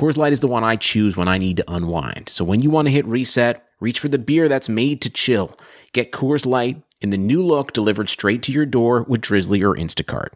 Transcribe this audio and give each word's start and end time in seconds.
Coors 0.00 0.16
Light 0.16 0.32
is 0.32 0.40
the 0.40 0.48
one 0.48 0.64
I 0.64 0.76
choose 0.76 1.14
when 1.14 1.28
I 1.28 1.36
need 1.36 1.58
to 1.58 1.70
unwind. 1.70 2.30
So 2.30 2.42
when 2.42 2.60
you 2.60 2.70
want 2.70 2.86
to 2.86 2.90
hit 2.90 3.04
reset, 3.04 3.66
reach 3.80 4.00
for 4.00 4.08
the 4.08 4.16
beer 4.16 4.48
that's 4.48 4.66
made 4.66 5.02
to 5.02 5.10
chill. 5.10 5.54
Get 5.92 6.10
Coors 6.10 6.46
Light 6.46 6.82
in 7.02 7.10
the 7.10 7.18
new 7.18 7.44
look 7.44 7.74
delivered 7.74 8.08
straight 8.08 8.42
to 8.44 8.52
your 8.52 8.64
door 8.64 9.02
with 9.02 9.20
Drizzly 9.20 9.62
or 9.62 9.76
Instacart. 9.76 10.28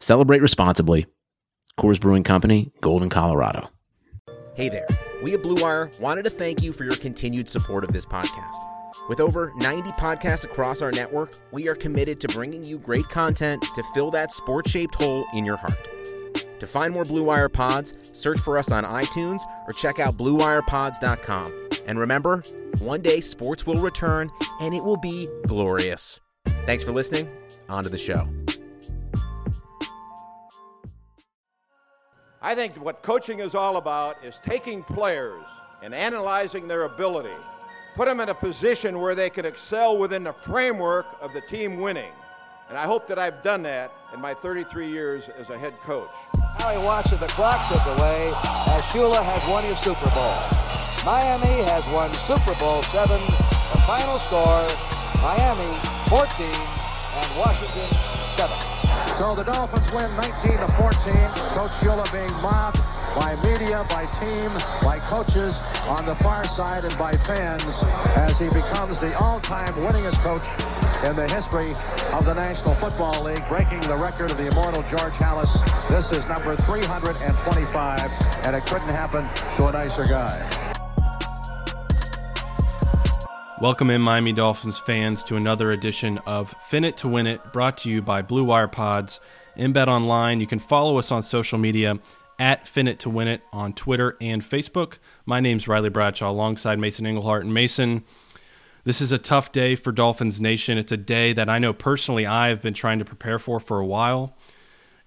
Celebrate 0.00 0.40
responsibly. 0.40 1.04
Coors 1.78 2.00
Brewing 2.00 2.22
Company, 2.22 2.72
Golden, 2.80 3.10
Colorado. 3.10 3.68
Hey 4.54 4.70
there. 4.70 4.88
We 5.22 5.34
at 5.34 5.42
Blue 5.42 5.62
Wire 5.62 5.90
wanted 6.00 6.22
to 6.22 6.30
thank 6.30 6.62
you 6.62 6.72
for 6.72 6.84
your 6.84 6.96
continued 6.96 7.50
support 7.50 7.84
of 7.84 7.92
this 7.92 8.06
podcast. 8.06 8.56
With 9.10 9.20
over 9.20 9.52
90 9.56 9.90
podcasts 9.90 10.44
across 10.44 10.80
our 10.80 10.90
network, 10.90 11.36
we 11.52 11.68
are 11.68 11.74
committed 11.74 12.18
to 12.20 12.28
bringing 12.28 12.64
you 12.64 12.78
great 12.78 13.10
content 13.10 13.60
to 13.74 13.82
fill 13.92 14.10
that 14.12 14.32
sport 14.32 14.66
shaped 14.66 14.94
hole 14.94 15.26
in 15.34 15.44
your 15.44 15.58
heart. 15.58 15.86
To 16.60 16.66
find 16.66 16.92
more 16.92 17.04
Blue 17.04 17.24
Wire 17.24 17.48
pods, 17.48 17.94
search 18.12 18.38
for 18.38 18.56
us 18.56 18.72
on 18.72 18.84
iTunes 18.84 19.40
or 19.66 19.72
check 19.72 19.98
out 19.98 20.16
BlueWirePods.com. 20.16 21.68
And 21.86 21.98
remember, 21.98 22.42
one 22.78 23.02
day 23.02 23.20
sports 23.20 23.66
will 23.66 23.78
return 23.78 24.30
and 24.60 24.74
it 24.74 24.82
will 24.82 24.96
be 24.96 25.28
glorious. 25.46 26.18
Thanks 26.64 26.82
for 26.82 26.92
listening. 26.92 27.28
On 27.68 27.84
to 27.84 27.90
the 27.90 27.98
show. 27.98 28.28
I 32.40 32.54
think 32.54 32.76
what 32.76 33.02
coaching 33.02 33.40
is 33.40 33.54
all 33.54 33.76
about 33.76 34.22
is 34.24 34.38
taking 34.44 34.82
players 34.82 35.42
and 35.82 35.94
analyzing 35.94 36.68
their 36.68 36.84
ability, 36.84 37.34
put 37.96 38.06
them 38.06 38.20
in 38.20 38.28
a 38.28 38.34
position 38.34 39.00
where 39.00 39.14
they 39.14 39.30
can 39.30 39.44
excel 39.44 39.98
within 39.98 40.24
the 40.24 40.32
framework 40.32 41.06
of 41.20 41.32
the 41.32 41.40
team 41.40 41.80
winning. 41.80 42.12
And 42.68 42.78
I 42.78 42.84
hope 42.84 43.06
that 43.08 43.18
I've 43.18 43.42
done 43.42 43.62
that 43.64 43.92
in 44.14 44.20
my 44.20 44.34
33 44.34 44.88
years 44.88 45.24
as 45.38 45.50
a 45.50 45.58
head 45.58 45.74
coach. 45.80 46.10
Now 46.58 46.70
he 46.70 46.78
watches 46.78 47.18
the 47.20 47.26
clock 47.26 47.72
tick 47.72 47.84
away 47.98 48.32
as 48.68 48.82
Shula 48.92 49.22
has 49.22 49.42
won 49.48 49.64
his 49.64 49.78
Super 49.78 50.10
Bowl. 50.10 50.34
Miami 51.04 51.62
has 51.70 51.86
won 51.92 52.12
Super 52.26 52.58
Bowl 52.58 52.82
seven. 52.90 53.22
The 53.26 53.82
final 53.86 54.18
score, 54.20 54.66
Miami 55.22 55.78
14 56.08 56.46
and 56.48 57.28
Washington 57.38 57.90
7. 58.36 58.60
So 59.14 59.34
the 59.34 59.44
Dolphins 59.44 59.92
win 59.92 60.10
19 60.16 60.58
to 60.58 60.68
14. 60.76 61.14
Coach 61.56 61.72
Shula 61.80 62.04
being 62.12 62.32
mocked 62.42 62.95
by 63.16 63.34
media, 63.36 63.82
by 63.88 64.04
team, 64.06 64.50
by 64.82 65.00
coaches 65.00 65.56
on 65.88 66.04
the 66.04 66.14
far 66.16 66.44
side 66.44 66.84
and 66.84 66.96
by 66.98 67.12
fans 67.12 67.64
as 68.14 68.38
he 68.38 68.44
becomes 68.48 69.00
the 69.00 69.16
all-time 69.18 69.72
winningest 69.74 70.20
coach 70.22 70.44
in 71.08 71.16
the 71.16 71.26
history 71.34 71.70
of 72.14 72.26
the 72.26 72.34
National 72.34 72.74
Football 72.74 73.24
League, 73.24 73.42
breaking 73.48 73.80
the 73.80 73.96
record 73.96 74.30
of 74.30 74.36
the 74.36 74.46
immortal 74.48 74.82
George 74.82 75.14
Halas. 75.14 75.48
This 75.88 76.10
is 76.10 76.26
number 76.26 76.54
325, 76.56 78.10
and 78.44 78.54
it 78.54 78.66
couldn't 78.66 78.90
happen 78.90 79.26
to 79.56 79.66
a 79.66 79.72
nicer 79.72 80.04
guy. 80.04 80.46
Welcome 83.62 83.88
in, 83.88 84.02
Miami 84.02 84.34
Dolphins 84.34 84.78
fans, 84.78 85.22
to 85.22 85.36
another 85.36 85.72
edition 85.72 86.18
of 86.26 86.54
Fin 86.68 86.84
It 86.84 86.98
to 86.98 87.08
Win 87.08 87.26
It, 87.26 87.54
brought 87.54 87.78
to 87.78 87.90
you 87.90 88.02
by 88.02 88.20
Blue 88.20 88.44
Wire 88.44 88.68
Pods. 88.68 89.20
In 89.56 89.72
Bet 89.72 89.88
Online, 89.88 90.38
you 90.38 90.46
can 90.46 90.58
follow 90.58 90.98
us 90.98 91.10
on 91.10 91.22
social 91.22 91.58
media 91.58 91.98
at 92.38 92.66
Fin 92.66 92.88
It 92.88 92.98
to 93.00 93.10
Win 93.10 93.28
It 93.28 93.42
on 93.52 93.72
Twitter 93.72 94.16
and 94.20 94.42
Facebook. 94.42 94.98
My 95.24 95.40
name's 95.40 95.68
Riley 95.68 95.90
Bradshaw 95.90 96.30
alongside 96.30 96.78
Mason 96.78 97.06
Englehart. 97.06 97.44
And 97.44 97.54
Mason, 97.54 98.04
this 98.84 99.00
is 99.00 99.12
a 99.12 99.18
tough 99.18 99.52
day 99.52 99.76
for 99.76 99.92
Dolphins 99.92 100.40
Nation. 100.40 100.78
It's 100.78 100.92
a 100.92 100.96
day 100.96 101.32
that 101.32 101.48
I 101.48 101.58
know 101.58 101.72
personally 101.72 102.26
I 102.26 102.48
have 102.48 102.62
been 102.62 102.74
trying 102.74 102.98
to 102.98 103.04
prepare 103.04 103.38
for 103.38 103.60
for 103.60 103.78
a 103.78 103.86
while, 103.86 104.36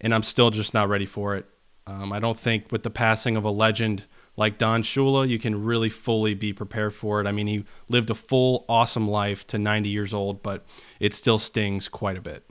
and 0.01 0.13
I'm 0.13 0.23
still 0.23 0.49
just 0.49 0.73
not 0.73 0.89
ready 0.89 1.05
for 1.05 1.35
it. 1.35 1.45
Um, 1.87 2.13
I 2.13 2.19
don't 2.19 2.39
think 2.39 2.71
with 2.71 2.83
the 2.83 2.89
passing 2.89 3.37
of 3.37 3.43
a 3.43 3.51
legend– 3.51 4.05
like 4.39 4.57
Don 4.57 4.83
Shula, 4.83 5.27
you 5.27 5.37
can 5.37 5.65
really 5.65 5.89
fully 5.89 6.33
be 6.33 6.53
prepared 6.53 6.95
for 6.95 7.19
it. 7.19 7.27
I 7.27 7.33
mean, 7.33 7.45
he 7.45 7.65
lived 7.89 8.09
a 8.09 8.15
full, 8.15 8.63
awesome 8.69 9.05
life 9.05 9.45
to 9.47 9.57
90 9.57 9.89
years 9.89 10.13
old, 10.13 10.41
but 10.41 10.65
it 10.97 11.13
still 11.13 11.37
stings 11.37 11.89
quite 11.89 12.17
a 12.17 12.21
bit. 12.21 12.45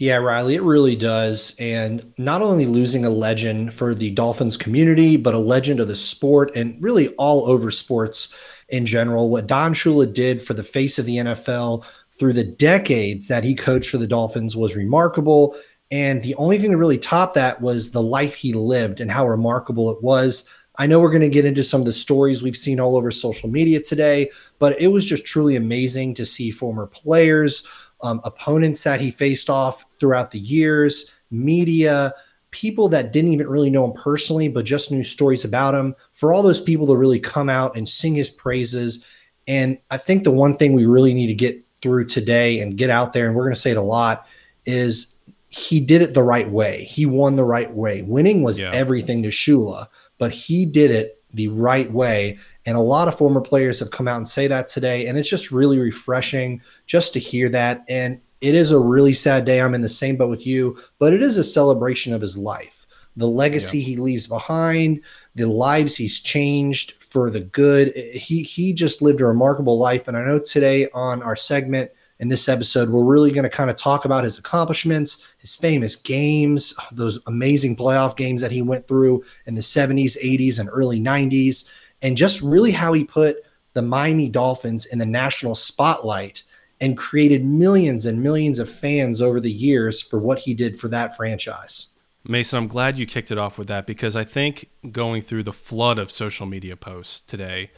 Yeah, 0.00 0.16
Riley, 0.16 0.54
it 0.54 0.62
really 0.62 0.96
does. 0.96 1.54
And 1.60 2.10
not 2.16 2.40
only 2.40 2.64
losing 2.64 3.04
a 3.04 3.10
legend 3.10 3.74
for 3.74 3.94
the 3.94 4.10
Dolphins 4.12 4.56
community, 4.56 5.18
but 5.18 5.34
a 5.34 5.38
legend 5.38 5.78
of 5.78 5.88
the 5.88 5.94
sport 5.94 6.50
and 6.56 6.82
really 6.82 7.08
all 7.16 7.46
over 7.46 7.70
sports 7.70 8.34
in 8.70 8.86
general. 8.86 9.28
What 9.28 9.46
Don 9.46 9.74
Shula 9.74 10.10
did 10.10 10.40
for 10.40 10.54
the 10.54 10.62
face 10.62 10.98
of 10.98 11.04
the 11.04 11.18
NFL 11.18 11.84
through 12.12 12.32
the 12.32 12.44
decades 12.44 13.28
that 13.28 13.44
he 13.44 13.54
coached 13.54 13.90
for 13.90 13.98
the 13.98 14.06
Dolphins 14.06 14.56
was 14.56 14.74
remarkable. 14.74 15.54
And 15.90 16.22
the 16.22 16.34
only 16.36 16.56
thing 16.56 16.70
that 16.70 16.78
really 16.78 16.96
topped 16.96 17.34
that 17.34 17.60
was 17.60 17.90
the 17.90 18.02
life 18.02 18.36
he 18.36 18.54
lived 18.54 19.02
and 19.02 19.10
how 19.10 19.28
remarkable 19.28 19.90
it 19.90 20.02
was. 20.02 20.48
I 20.78 20.86
know 20.86 20.98
we're 20.98 21.10
going 21.10 21.20
to 21.20 21.28
get 21.28 21.44
into 21.44 21.62
some 21.62 21.82
of 21.82 21.86
the 21.86 21.92
stories 21.92 22.42
we've 22.42 22.56
seen 22.56 22.80
all 22.80 22.96
over 22.96 23.10
social 23.10 23.50
media 23.50 23.80
today, 23.80 24.30
but 24.58 24.80
it 24.80 24.88
was 24.88 25.06
just 25.06 25.26
truly 25.26 25.56
amazing 25.56 26.14
to 26.14 26.24
see 26.24 26.50
former 26.50 26.86
players, 26.86 27.66
um, 28.02 28.20
opponents 28.24 28.84
that 28.84 29.00
he 29.00 29.10
faced 29.10 29.50
off 29.50 29.84
throughout 29.98 30.30
the 30.30 30.38
years, 30.38 31.12
media, 31.30 32.12
people 32.50 32.88
that 32.88 33.12
didn't 33.12 33.32
even 33.32 33.48
really 33.48 33.70
know 33.70 33.84
him 33.84 33.92
personally, 33.92 34.48
but 34.48 34.64
just 34.64 34.90
knew 34.90 35.04
stories 35.04 35.44
about 35.44 35.74
him. 35.74 35.94
For 36.12 36.32
all 36.32 36.42
those 36.42 36.60
people 36.60 36.86
to 36.88 36.96
really 36.96 37.20
come 37.20 37.48
out 37.48 37.76
and 37.76 37.88
sing 37.88 38.14
his 38.14 38.30
praises. 38.30 39.04
And 39.46 39.78
I 39.90 39.96
think 39.96 40.24
the 40.24 40.30
one 40.30 40.54
thing 40.54 40.74
we 40.74 40.86
really 40.86 41.14
need 41.14 41.28
to 41.28 41.34
get 41.34 41.62
through 41.82 42.06
today 42.06 42.60
and 42.60 42.76
get 42.76 42.90
out 42.90 43.12
there, 43.12 43.26
and 43.26 43.36
we're 43.36 43.44
going 43.44 43.54
to 43.54 43.60
say 43.60 43.70
it 43.70 43.76
a 43.76 43.82
lot, 43.82 44.26
is 44.66 45.16
he 45.48 45.80
did 45.80 46.02
it 46.02 46.14
the 46.14 46.22
right 46.22 46.48
way. 46.48 46.84
He 46.84 47.06
won 47.06 47.36
the 47.36 47.44
right 47.44 47.72
way. 47.72 48.02
Winning 48.02 48.42
was 48.42 48.60
yeah. 48.60 48.70
everything 48.72 49.22
to 49.22 49.28
Shula, 49.28 49.86
but 50.18 50.32
he 50.32 50.66
did 50.66 50.90
it 50.90 51.22
the 51.32 51.48
right 51.48 51.90
way. 51.90 52.38
And 52.66 52.76
a 52.76 52.80
lot 52.80 53.08
of 53.08 53.16
former 53.16 53.40
players 53.40 53.80
have 53.80 53.90
come 53.90 54.06
out 54.06 54.18
and 54.18 54.28
say 54.28 54.46
that 54.46 54.68
today. 54.68 55.06
And 55.06 55.18
it's 55.18 55.30
just 55.30 55.50
really 55.50 55.78
refreshing 55.78 56.60
just 56.86 57.12
to 57.14 57.18
hear 57.18 57.48
that. 57.48 57.84
And 57.88 58.20
it 58.40 58.54
is 58.54 58.70
a 58.70 58.78
really 58.78 59.12
sad 59.12 59.44
day. 59.44 59.60
I'm 59.60 59.74
in 59.74 59.82
the 59.82 59.88
same 59.88 60.16
boat 60.16 60.30
with 60.30 60.46
you, 60.46 60.78
but 60.98 61.12
it 61.12 61.22
is 61.22 61.36
a 61.36 61.44
celebration 61.44 62.12
of 62.12 62.20
his 62.20 62.38
life, 62.38 62.86
the 63.16 63.28
legacy 63.28 63.78
yeah. 63.78 63.84
he 63.84 63.96
leaves 63.96 64.26
behind, 64.26 65.02
the 65.34 65.46
lives 65.46 65.96
he's 65.96 66.20
changed 66.20 66.92
for 67.02 67.30
the 67.30 67.40
good. 67.40 67.94
He 67.94 68.42
he 68.42 68.72
just 68.72 69.02
lived 69.02 69.20
a 69.20 69.26
remarkable 69.26 69.78
life. 69.78 70.08
And 70.08 70.16
I 70.16 70.24
know 70.24 70.38
today 70.38 70.88
on 70.94 71.22
our 71.22 71.36
segment, 71.36 71.90
in 72.20 72.28
this 72.28 72.50
episode, 72.50 72.90
we're 72.90 73.02
really 73.02 73.30
going 73.30 73.44
to 73.44 73.48
kind 73.48 73.70
of 73.70 73.76
talk 73.76 74.04
about 74.04 74.24
his 74.24 74.38
accomplishments, 74.38 75.26
his 75.38 75.56
famous 75.56 75.96
games, 75.96 76.74
those 76.92 77.18
amazing 77.26 77.74
playoff 77.74 78.14
games 78.14 78.42
that 78.42 78.50
he 78.50 78.60
went 78.60 78.86
through 78.86 79.24
in 79.46 79.54
the 79.54 79.62
70s, 79.62 80.22
80s, 80.22 80.60
and 80.60 80.68
early 80.70 81.00
90s, 81.00 81.70
and 82.02 82.16
just 82.16 82.40
really 82.40 82.72
how 82.72 82.92
he 82.92 83.04
put 83.04 83.36
the 83.72 83.82
Miami 83.82 84.28
Dolphins 84.28 84.86
in 84.86 84.98
the 84.98 85.06
national 85.06 85.54
spotlight 85.54 86.42
and 86.80 86.96
created 86.96 87.44
millions 87.44 88.06
and 88.06 88.22
millions 88.22 88.58
of 88.58 88.68
fans 88.68 89.20
over 89.20 89.38
the 89.38 89.50
years 89.50 90.02
for 90.02 90.18
what 90.18 90.40
he 90.40 90.54
did 90.54 90.78
for 90.78 90.88
that 90.88 91.14
franchise. 91.14 91.92
Mason, 92.26 92.58
I'm 92.58 92.68
glad 92.68 92.98
you 92.98 93.06
kicked 93.06 93.30
it 93.30 93.38
off 93.38 93.58
with 93.58 93.68
that 93.68 93.86
because 93.86 94.16
I 94.16 94.24
think 94.24 94.68
going 94.90 95.22
through 95.22 95.42
the 95.42 95.52
flood 95.52 95.98
of 95.98 96.10
social 96.10 96.46
media 96.46 96.76
posts 96.76 97.20
today, 97.20 97.70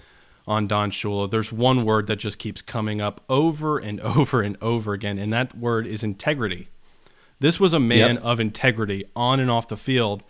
on 0.46 0.66
Don 0.66 0.90
Shula, 0.90 1.30
there's 1.30 1.52
one 1.52 1.84
word 1.84 2.06
that 2.08 2.16
just 2.16 2.38
keeps 2.38 2.62
coming 2.62 3.00
up 3.00 3.20
over 3.28 3.78
and 3.78 4.00
over 4.00 4.42
and 4.42 4.56
over 4.60 4.92
again, 4.92 5.18
and 5.18 5.32
that 5.32 5.56
word 5.56 5.86
is 5.86 6.02
integrity. 6.02 6.68
This 7.40 7.58
was 7.58 7.72
a 7.72 7.80
man 7.80 8.16
yep. 8.16 8.24
of 8.24 8.40
integrity 8.40 9.04
on 9.16 9.40
and 9.40 9.50
off 9.50 9.68
the 9.68 9.76
field. 9.76 10.22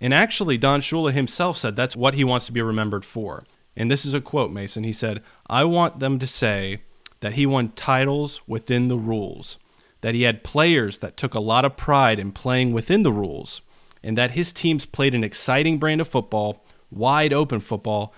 And 0.00 0.14
actually, 0.14 0.58
Don 0.58 0.80
Shula 0.80 1.12
himself 1.12 1.58
said 1.58 1.74
that's 1.74 1.96
what 1.96 2.14
he 2.14 2.24
wants 2.24 2.46
to 2.46 2.52
be 2.52 2.62
remembered 2.62 3.04
for. 3.04 3.44
And 3.76 3.90
this 3.90 4.04
is 4.04 4.14
a 4.14 4.20
quote, 4.20 4.50
Mason. 4.50 4.84
He 4.84 4.92
said, 4.92 5.22
I 5.48 5.64
want 5.64 6.00
them 6.00 6.18
to 6.18 6.26
say 6.26 6.82
that 7.20 7.34
he 7.34 7.46
won 7.46 7.70
titles 7.70 8.40
within 8.46 8.88
the 8.88 8.96
rules, 8.96 9.58
that 10.00 10.14
he 10.14 10.22
had 10.22 10.44
players 10.44 11.00
that 11.00 11.16
took 11.16 11.34
a 11.34 11.40
lot 11.40 11.64
of 11.64 11.76
pride 11.76 12.18
in 12.18 12.32
playing 12.32 12.72
within 12.72 13.02
the 13.02 13.12
rules, 13.12 13.60
and 14.02 14.16
that 14.16 14.32
his 14.32 14.52
teams 14.52 14.86
played 14.86 15.14
an 15.14 15.24
exciting 15.24 15.78
brand 15.78 16.00
of 16.00 16.08
football, 16.08 16.64
wide 16.90 17.32
open 17.32 17.60
football, 17.60 18.14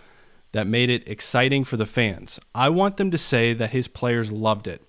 that 0.53 0.67
made 0.67 0.91
it 0.91 1.09
exciting 1.09 1.65
for 1.65 1.77
the 1.77 1.87
fans. 1.87 2.41
I 2.55 2.69
want 2.69 2.97
them 2.97 3.11
to 3.11 3.19
say 3.19 3.55
that 3.55 3.71
his 3.71 3.89
players 3.89 4.33
loved 4.33 4.67
it, 4.67 4.83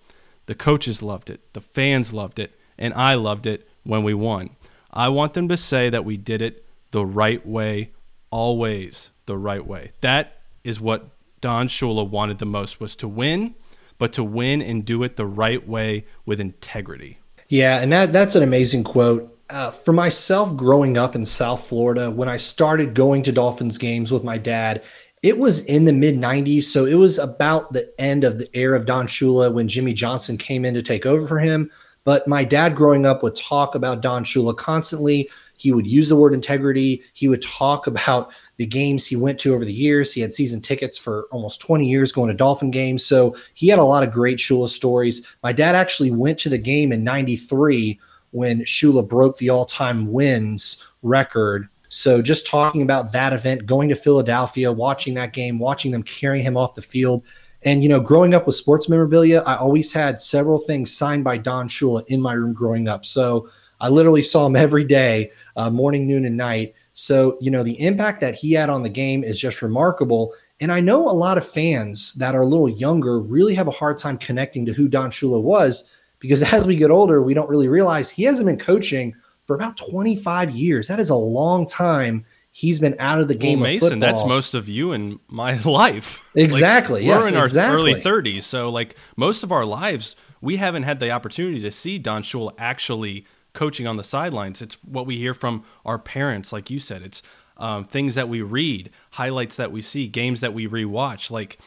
the 0.47 0.55
coaches 0.55 1.01
loved 1.01 1.29
it, 1.29 1.53
the 1.53 1.61
fans 1.61 2.11
loved 2.11 2.39
it, 2.39 2.59
and 2.77 2.93
I 2.95 3.15
loved 3.15 3.45
it 3.45 3.67
when 3.83 4.03
we 4.03 4.13
won. 4.13 4.49
I 4.91 5.09
want 5.09 5.33
them 5.33 5.47
to 5.47 5.57
say 5.57 5.89
that 5.89 6.03
we 6.03 6.17
did 6.17 6.41
it 6.41 6.65
the 6.91 7.05
right 7.05 7.45
way, 7.45 7.91
always 8.29 9.11
the 9.25 9.38
right 9.38 9.65
way. 9.65 9.91
That 10.01 10.41
is 10.63 10.79
what 10.79 11.09
Don 11.41 11.67
Shula 11.67 12.07
wanted 12.07 12.38
the 12.38 12.45
most 12.45 12.79
was 12.79 12.95
to 12.97 13.07
win, 13.07 13.55
but 13.97 14.13
to 14.13 14.23
win 14.23 14.61
and 14.61 14.85
do 14.85 15.03
it 15.03 15.15
the 15.15 15.25
right 15.25 15.67
way 15.67 16.05
with 16.25 16.39
integrity. 16.39 17.17
Yeah, 17.47 17.81
and 17.81 17.91
that 17.91 18.13
that's 18.13 18.35
an 18.35 18.43
amazing 18.43 18.83
quote. 18.83 19.38
Uh, 19.49 19.69
for 19.69 19.91
myself, 19.91 20.55
growing 20.55 20.97
up 20.97 21.15
in 21.15 21.25
South 21.25 21.67
Florida, 21.67 22.09
when 22.09 22.29
I 22.29 22.38
started 22.38 22.93
going 22.93 23.23
to 23.23 23.33
Dolphins 23.33 23.77
games 23.77 24.09
with 24.09 24.23
my 24.23 24.38
dad, 24.38 24.81
it 25.21 25.38
was 25.38 25.65
in 25.65 25.85
the 25.85 25.93
mid 25.93 26.15
90s. 26.15 26.63
So 26.63 26.85
it 26.85 26.95
was 26.95 27.19
about 27.19 27.73
the 27.73 27.93
end 27.99 28.23
of 28.23 28.38
the 28.38 28.49
era 28.57 28.79
of 28.79 28.85
Don 28.85 29.07
Shula 29.07 29.53
when 29.53 29.67
Jimmy 29.67 29.93
Johnson 29.93 30.38
came 30.38 30.63
in 30.63 30.73
to 30.73 30.81
take 30.81 31.05
over 31.05 31.27
for 31.27 31.39
him. 31.39 31.69
But 32.03 32.27
my 32.27 32.43
dad 32.43 32.75
growing 32.75 33.05
up 33.05 33.21
would 33.21 33.35
talk 33.35 33.75
about 33.75 34.01
Don 34.01 34.23
Shula 34.23 34.55
constantly. 34.55 35.29
He 35.61 35.71
would 35.71 35.87
use 35.87 36.09
the 36.09 36.15
word 36.15 36.33
integrity. 36.33 37.03
He 37.13 37.27
would 37.27 37.41
talk 37.41 37.87
about 37.87 38.33
the 38.57 38.65
games 38.65 39.05
he 39.05 39.15
went 39.15 39.39
to 39.41 39.53
over 39.53 39.65
the 39.65 39.73
years. 39.73 40.13
He 40.13 40.21
had 40.21 40.33
season 40.33 40.61
tickets 40.61 40.97
for 40.97 41.27
almost 41.31 41.61
20 41.61 41.85
years 41.87 42.11
going 42.11 42.29
to 42.29 42.33
Dolphin 42.33 42.71
games. 42.71 43.05
So 43.05 43.35
he 43.53 43.67
had 43.67 43.79
a 43.79 43.83
lot 43.83 44.03
of 44.03 44.11
great 44.11 44.37
Shula 44.37 44.69
stories. 44.69 45.35
My 45.43 45.51
dad 45.51 45.75
actually 45.75 46.11
went 46.11 46.39
to 46.39 46.49
the 46.49 46.57
game 46.57 46.91
in 46.91 47.03
93 47.03 47.99
when 48.31 48.61
Shula 48.61 49.07
broke 49.07 49.37
the 49.37 49.49
all 49.49 49.65
time 49.65 50.11
wins 50.11 50.87
record 51.03 51.67
so 51.93 52.21
just 52.21 52.47
talking 52.47 52.83
about 52.83 53.11
that 53.11 53.33
event, 53.33 53.65
going 53.65 53.89
to 53.89 53.95
Philadelphia, 53.95 54.71
watching 54.71 55.15
that 55.15 55.33
game, 55.33 55.59
watching 55.59 55.91
them 55.91 56.03
carry 56.03 56.41
him 56.41 56.55
off 56.55 56.73
the 56.73 56.81
field. 56.81 57.21
And, 57.63 57.83
you 57.83 57.89
know, 57.89 57.99
growing 57.99 58.33
up 58.33 58.45
with 58.45 58.55
sports 58.55 58.87
memorabilia, 58.87 59.43
I 59.45 59.57
always 59.57 59.91
had 59.91 60.21
several 60.21 60.57
things 60.57 60.95
signed 60.95 61.25
by 61.25 61.37
Don 61.37 61.67
Shula 61.67 62.05
in 62.07 62.21
my 62.21 62.31
room 62.31 62.53
growing 62.53 62.87
up. 62.87 63.05
So 63.05 63.49
I 63.81 63.89
literally 63.89 64.21
saw 64.21 64.45
him 64.45 64.55
every 64.67 64.85
day, 64.85 65.33
uh, 65.56 65.69
morning, 65.69 66.07
noon, 66.07 66.25
and 66.25 66.38
night. 66.38 66.74
So, 66.94 67.38
you 67.42 67.51
know, 67.51 67.63
the 67.63 67.80
impact 67.80 68.21
that 68.21 68.36
he 68.36 68.53
had 68.53 68.69
on 68.69 68.83
the 68.83 68.89
game 68.89 69.24
is 69.24 69.39
just 69.39 69.62
remarkable. 69.62 70.33
And 70.59 70.71
I 70.71 70.80
know 70.80 71.09
a 71.09 71.12
lot 71.12 71.38
of 71.38 71.48
fans 71.48 72.13
that 72.15 72.36
are 72.36 72.42
a 72.42 72.45
little 72.45 72.69
younger 72.69 73.19
really 73.19 73.56
have 73.56 73.68
a 73.68 73.71
hard 73.71 73.98
time 73.98 74.18
connecting 74.18 74.65
to 74.65 74.74
who 74.74 74.88
Don 74.88 75.09
Shula 75.09 75.42
was 75.42 75.89
because 76.19 76.42
as 76.53 76.65
we 76.65 76.75
get 76.75 76.92
older, 76.92 77.21
we 77.21 77.33
don't 77.33 77.50
really 77.50 77.68
realize 77.68 78.09
he 78.09 78.24
hasn't 78.24 78.48
been 78.48 78.59
coaching 78.59 79.15
for 79.45 79.56
about 79.56 79.77
25 79.77 80.51
years. 80.51 80.88
That 80.88 81.00
is 81.00 81.09
a 81.09 81.15
long 81.15 81.65
time 81.65 82.25
he's 82.51 82.80
been 82.80 82.95
out 83.00 83.19
of 83.19 83.27
the 83.27 83.36
game 83.36 83.62
well, 83.62 83.71
Mason, 83.71 84.00
that's 84.00 84.25
most 84.25 84.53
of 84.53 84.68
you 84.68 84.92
and 84.92 85.19
my 85.27 85.57
life. 85.63 86.21
Exactly. 86.36 87.01
Like, 87.01 87.07
yes, 87.07 87.24
we're 87.24 87.30
in 87.30 87.36
our 87.36 87.45
exactly. 87.45 87.75
early 87.75 87.94
30s, 87.94 88.44
so 88.44 88.69
like 88.69 88.95
most 89.15 89.44
of 89.44 89.51
our 89.51 89.65
lives, 89.65 90.15
we 90.42 90.57
haven't 90.57 90.83
had 90.83 91.00
the 91.00 91.12
opportunity 91.12 91.62
to 91.62 91.71
see 91.71 91.98
Don 91.98 92.24
Shula 92.24 92.51
actually 92.57 93.25
coaching 93.53 93.88
on 93.88 93.98
the 93.98 94.03
sidelines. 94.03 94.62
It's 94.62 94.77
what 94.83 95.06
we 95.06 95.18
hear 95.18 95.33
from 95.33 95.63
our 95.86 96.00
parents, 96.00 96.53
like 96.53 96.69
you 96.69 96.80
said. 96.80 97.01
It's 97.01 97.21
um, 97.57 97.86
things 97.86 98.15
that 98.15 98.30
we 98.30 98.42
read, 98.42 98.89
highlights 99.12 99.56
that 99.56 99.71
we 99.71 99.81
see, 99.81 100.07
games 100.07 100.42
that 100.42 100.53
we 100.53 100.68
rewatch. 100.68 101.30
Like 101.30 101.59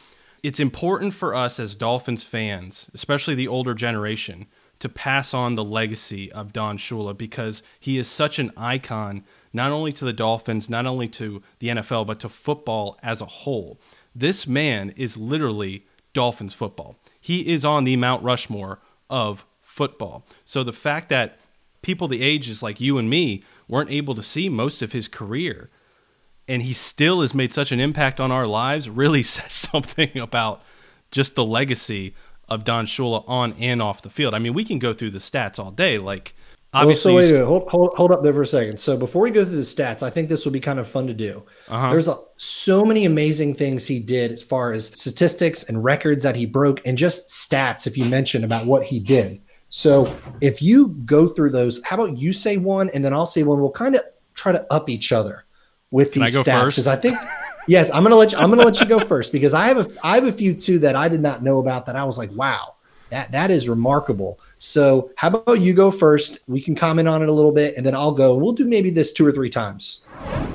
it's 0.43 0.59
important 0.59 1.13
for 1.13 1.33
us 1.33 1.59
as 1.59 1.73
Dolphins 1.73 2.23
fans, 2.23 2.89
especially 2.93 3.33
the 3.33 3.47
older 3.47 3.73
generation, 3.73 4.45
to 4.79 4.89
pass 4.89 5.33
on 5.33 5.55
the 5.55 5.63
legacy 5.63 6.31
of 6.31 6.53
Don 6.53 6.77
Shula 6.77 7.17
because 7.17 7.63
he 7.79 7.97
is 7.97 8.07
such 8.07 8.39
an 8.39 8.51
icon, 8.57 9.23
not 9.53 9.71
only 9.71 9.93
to 9.93 10.05
the 10.05 10.13
Dolphins, 10.13 10.69
not 10.69 10.85
only 10.85 11.07
to 11.07 11.41
the 11.59 11.69
NFL, 11.69 12.05
but 12.05 12.19
to 12.19 12.29
football 12.29 12.99
as 13.01 13.21
a 13.21 13.25
whole. 13.25 13.79
This 14.13 14.45
man 14.45 14.91
is 14.97 15.17
literally 15.17 15.85
Dolphins 16.13 16.53
football. 16.53 16.97
He 17.19 17.51
is 17.53 17.63
on 17.63 17.83
the 17.83 17.95
Mount 17.95 18.23
Rushmore 18.23 18.79
of 19.09 19.45
football. 19.61 20.25
So 20.43 20.63
the 20.63 20.73
fact 20.73 21.09
that 21.09 21.39
people 21.85 22.07
the 22.07 22.23
ages 22.23 22.63
like 22.63 22.81
you 22.81 22.97
and 22.97 23.09
me 23.09 23.43
weren't 23.67 23.91
able 23.91 24.15
to 24.15 24.23
see 24.23 24.49
most 24.49 24.81
of 24.81 24.91
his 24.91 25.07
career 25.07 25.69
and 26.47 26.61
he 26.61 26.73
still 26.73 27.21
has 27.21 27.33
made 27.33 27.53
such 27.53 27.71
an 27.71 27.79
impact 27.79 28.19
on 28.19 28.31
our 28.31 28.47
lives 28.47 28.89
really 28.89 29.23
says 29.23 29.51
something 29.51 30.17
about 30.17 30.61
just 31.11 31.35
the 31.35 31.45
legacy 31.45 32.13
of 32.47 32.63
Don 32.63 32.85
Shula 32.85 33.23
on 33.27 33.53
and 33.53 33.81
off 33.81 34.01
the 34.01 34.09
field. 34.09 34.33
I 34.33 34.39
mean, 34.39 34.53
we 34.53 34.63
can 34.63 34.79
go 34.79 34.93
through 34.93 35.11
the 35.11 35.19
stats 35.19 35.57
all 35.57 35.71
day. 35.71 35.97
Like, 35.97 36.35
obviously, 36.73 37.13
well, 37.13 37.23
so 37.23 37.33
wait, 37.33 37.39
wait, 37.39 37.47
hold, 37.47 37.69
hold, 37.69 37.93
hold 37.95 38.11
up 38.11 38.21
there 38.21 38.33
for 38.33 38.43
a 38.43 38.45
second. 38.45 38.79
So 38.79 38.97
before 38.97 39.23
we 39.23 39.31
go 39.31 39.43
through 39.43 39.55
the 39.55 39.61
stats, 39.61 40.03
I 40.03 40.11
think 40.11 40.29
this 40.29 40.45
would 40.45 40.53
be 40.53 40.59
kind 40.59 40.77
of 40.79 40.87
fun 40.87 41.07
to 41.07 41.13
do. 41.13 41.43
Uh-huh. 41.67 41.89
There's 41.89 42.07
a, 42.07 42.17
so 42.37 42.85
many 42.85 43.05
amazing 43.05 43.55
things 43.55 43.87
he 43.87 43.99
did 43.99 44.31
as 44.31 44.43
far 44.43 44.73
as 44.73 44.87
statistics 44.87 45.63
and 45.63 45.83
records 45.83 46.23
that 46.23 46.35
he 46.35 46.45
broke, 46.45 46.85
and 46.85 46.97
just 46.97 47.29
stats. 47.29 47.87
If 47.87 47.97
you 47.97 48.05
mention 48.05 48.43
about 48.43 48.67
what 48.67 48.83
he 48.85 48.99
did, 48.99 49.41
so 49.75 50.15
if 50.39 50.61
you 50.61 50.87
go 51.05 51.27
through 51.27 51.49
those, 51.49 51.83
how 51.83 51.97
about 51.97 52.17
you 52.17 52.31
say 52.31 52.55
one 52.55 52.89
and 52.93 53.03
then 53.03 53.11
I'll 53.11 53.25
say 53.25 53.43
one. 53.43 53.59
We'll 53.59 53.71
kind 53.71 53.93
of 53.95 54.03
try 54.33 54.53
to 54.53 54.65
up 54.71 54.89
each 54.89 55.11
other 55.11 55.43
with 55.91 56.13
these 56.13 56.33
stats 56.33 56.67
because 56.67 56.87
I 56.87 56.95
think. 56.95 57.17
Yes, 57.67 57.89
I'm 57.89 58.03
gonna 58.03 58.15
let 58.15 58.31
you. 58.31 58.37
I'm 58.37 58.51
gonna 58.51 58.63
let 58.63 58.79
you 58.79 58.85
go 58.85 58.99
first 58.99 59.31
because 59.31 59.55
I 59.55 59.65
have 59.65 59.79
a 59.79 59.87
I 60.03 60.13
have 60.13 60.25
a 60.25 60.31
few 60.31 60.53
too 60.53 60.77
that 60.79 60.95
I 60.95 61.09
did 61.09 61.19
not 61.19 61.41
know 61.41 61.57
about 61.57 61.87
that 61.87 61.95
I 61.95 62.03
was 62.03 62.15
like, 62.15 62.31
wow, 62.31 62.75
that 63.09 63.31
that 63.31 63.49
is 63.49 63.67
remarkable. 63.67 64.39
So 64.59 65.09
how 65.15 65.29
about 65.29 65.59
you 65.59 65.73
go 65.73 65.89
first? 65.89 66.39
We 66.47 66.61
can 66.61 66.75
comment 66.75 67.07
on 67.07 67.23
it 67.23 67.27
a 67.27 67.33
little 67.33 67.51
bit, 67.51 67.75
and 67.75 67.83
then 67.83 67.95
I'll 67.95 68.11
go. 68.11 68.33
and 68.33 68.43
We'll 68.43 68.53
do 68.53 68.67
maybe 68.67 68.91
this 68.91 69.11
two 69.11 69.25
or 69.25 69.31
three 69.31 69.49
times. 69.49 70.05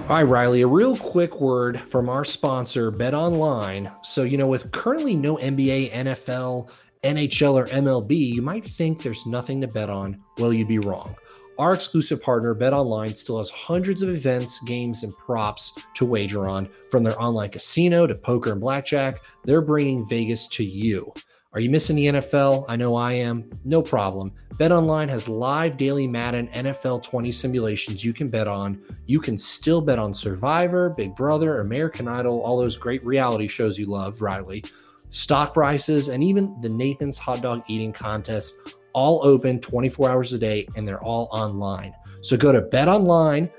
All 0.09 0.17
right, 0.17 0.23
Riley, 0.23 0.63
a 0.63 0.69
real 0.69 0.97
quick 0.97 1.41
word 1.41 1.81
from 1.81 2.09
our 2.09 2.25
sponsor, 2.25 2.93
Bet 2.93 3.13
Online. 3.13 3.91
So, 4.03 4.23
you 4.23 4.39
know, 4.39 4.47
with 4.47 4.71
currently 4.71 5.15
no 5.15 5.37
NBA, 5.37 5.91
NFL, 5.91 6.69
NHL, 7.03 7.55
or 7.55 7.67
MLB, 7.67 8.15
you 8.15 8.43
might 8.43 8.65
think 8.65 9.03
there's 9.03 9.25
nothing 9.27 9.61
to 9.61 9.67
bet 9.67 9.89
on. 9.89 10.23
Well, 10.39 10.53
you'd 10.53 10.69
be 10.69 10.79
wrong. 10.79 11.17
Our 11.59 11.73
exclusive 11.73 12.23
partner, 12.23 12.55
BetOnline, 12.55 13.17
still 13.17 13.39
has 13.39 13.51
hundreds 13.51 14.03
of 14.03 14.11
events, 14.11 14.61
games, 14.65 15.03
and 15.03 15.17
props 15.17 15.79
to 15.95 16.05
wager 16.05 16.49
on. 16.49 16.69
From 16.91 17.03
their 17.03 17.21
online 17.21 17.51
casino 17.51 18.07
to 18.07 18.15
poker 18.15 18.53
and 18.53 18.61
blackjack, 18.61 19.21
they're 19.45 19.61
bringing 19.61 20.07
Vegas 20.09 20.47
to 20.49 20.65
you. 20.65 21.13
Are 21.53 21.61
you 21.61 21.69
missing 21.69 21.97
the 21.97 22.07
NFL? 22.07 22.65
I 22.69 22.77
know 22.77 22.95
I 22.95 23.15
am. 23.15 23.51
No 23.65 23.83
problem. 23.83 24.33
BetOnline 24.55 25.09
has 25.09 25.29
live 25.29 25.77
daily 25.77 26.07
Madden 26.07 26.49
NFL 26.49 27.03
20 27.03 27.33
simulations 27.33 28.05
you 28.05 28.13
can 28.13 28.29
bet 28.29 28.47
on. 28.47 28.81
You 29.07 29.21
can 29.21 29.37
still 29.37 29.81
bet 29.81 29.99
on 29.99 30.15
Survivor, 30.15 30.91
Big 30.91 31.17
Brother, 31.17 31.61
American 31.61 32.07
Idol, 32.07 32.41
all 32.41 32.59
those 32.59 32.77
great 32.77 33.05
reality 33.05 33.49
shows 33.49 33.79
you 33.79 33.87
love, 33.87 34.23
Riley. 34.23 34.63
Stock 35.11 35.55
prices, 35.55 36.09
and 36.09 36.23
even 36.23 36.57
the 36.61 36.69
Nathan's 36.69 37.19
hot 37.19 37.43
dog 37.43 37.63
eating 37.69 37.93
contest 37.93 38.55
all 38.93 39.25
open 39.25 39.61
24 39.61 40.11
hours 40.11 40.33
a 40.33 40.39
day 40.39 40.67
and 40.77 40.87
they're 40.87 41.03
all 41.03 41.29
online. 41.31 41.95
So 42.23 42.37
go 42.37 42.53
to 42.53 42.63
betonline.ag 42.63 43.51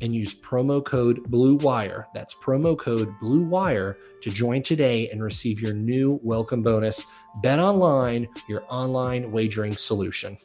and 0.00 0.14
use 0.14 0.34
promo 0.34 0.84
code 0.84 1.22
Blue 1.24 1.56
Wire. 1.56 2.08
That's 2.14 2.34
promo 2.34 2.78
code 2.78 3.18
Blue 3.20 3.44
Wire 3.44 3.98
to 4.22 4.30
join 4.30 4.62
today 4.62 5.08
and 5.10 5.22
receive 5.22 5.60
your 5.60 5.74
new 5.74 6.20
welcome 6.22 6.62
bonus. 6.62 7.06
Bet 7.42 7.58
online, 7.58 8.28
your 8.48 8.64
online 8.68 9.32
wagering 9.32 9.76
solution. 9.76 10.38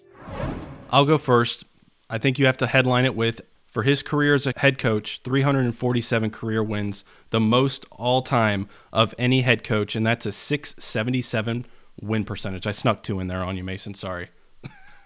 I'll 0.91 1.05
go 1.05 1.17
first. 1.17 1.65
I 2.09 2.17
think 2.17 2.39
you 2.39 2.47
have 2.47 2.57
to 2.57 2.67
headline 2.67 3.05
it 3.05 3.15
with 3.15 3.41
for 3.69 3.83
his 3.83 4.03
career 4.03 4.35
as 4.35 4.47
a 4.47 4.53
head 4.57 4.77
coach, 4.77 5.21
347 5.23 6.31
career 6.31 6.63
wins, 6.63 7.03
the 7.29 7.39
most 7.39 7.85
all 7.91 8.21
time 8.21 8.67
of 8.91 9.13
any 9.17 9.41
head 9.41 9.63
coach, 9.63 9.95
and 9.95 10.05
that's 10.05 10.25
a 10.25 10.31
677 10.31 11.65
win 12.01 12.23
percentage. 12.23 12.65
I 12.67 12.71
snuck 12.71 13.03
two 13.03 13.19
in 13.19 13.27
there 13.27 13.43
on 13.43 13.57
you, 13.57 13.63
Mason. 13.63 13.93
Sorry. 13.93 14.29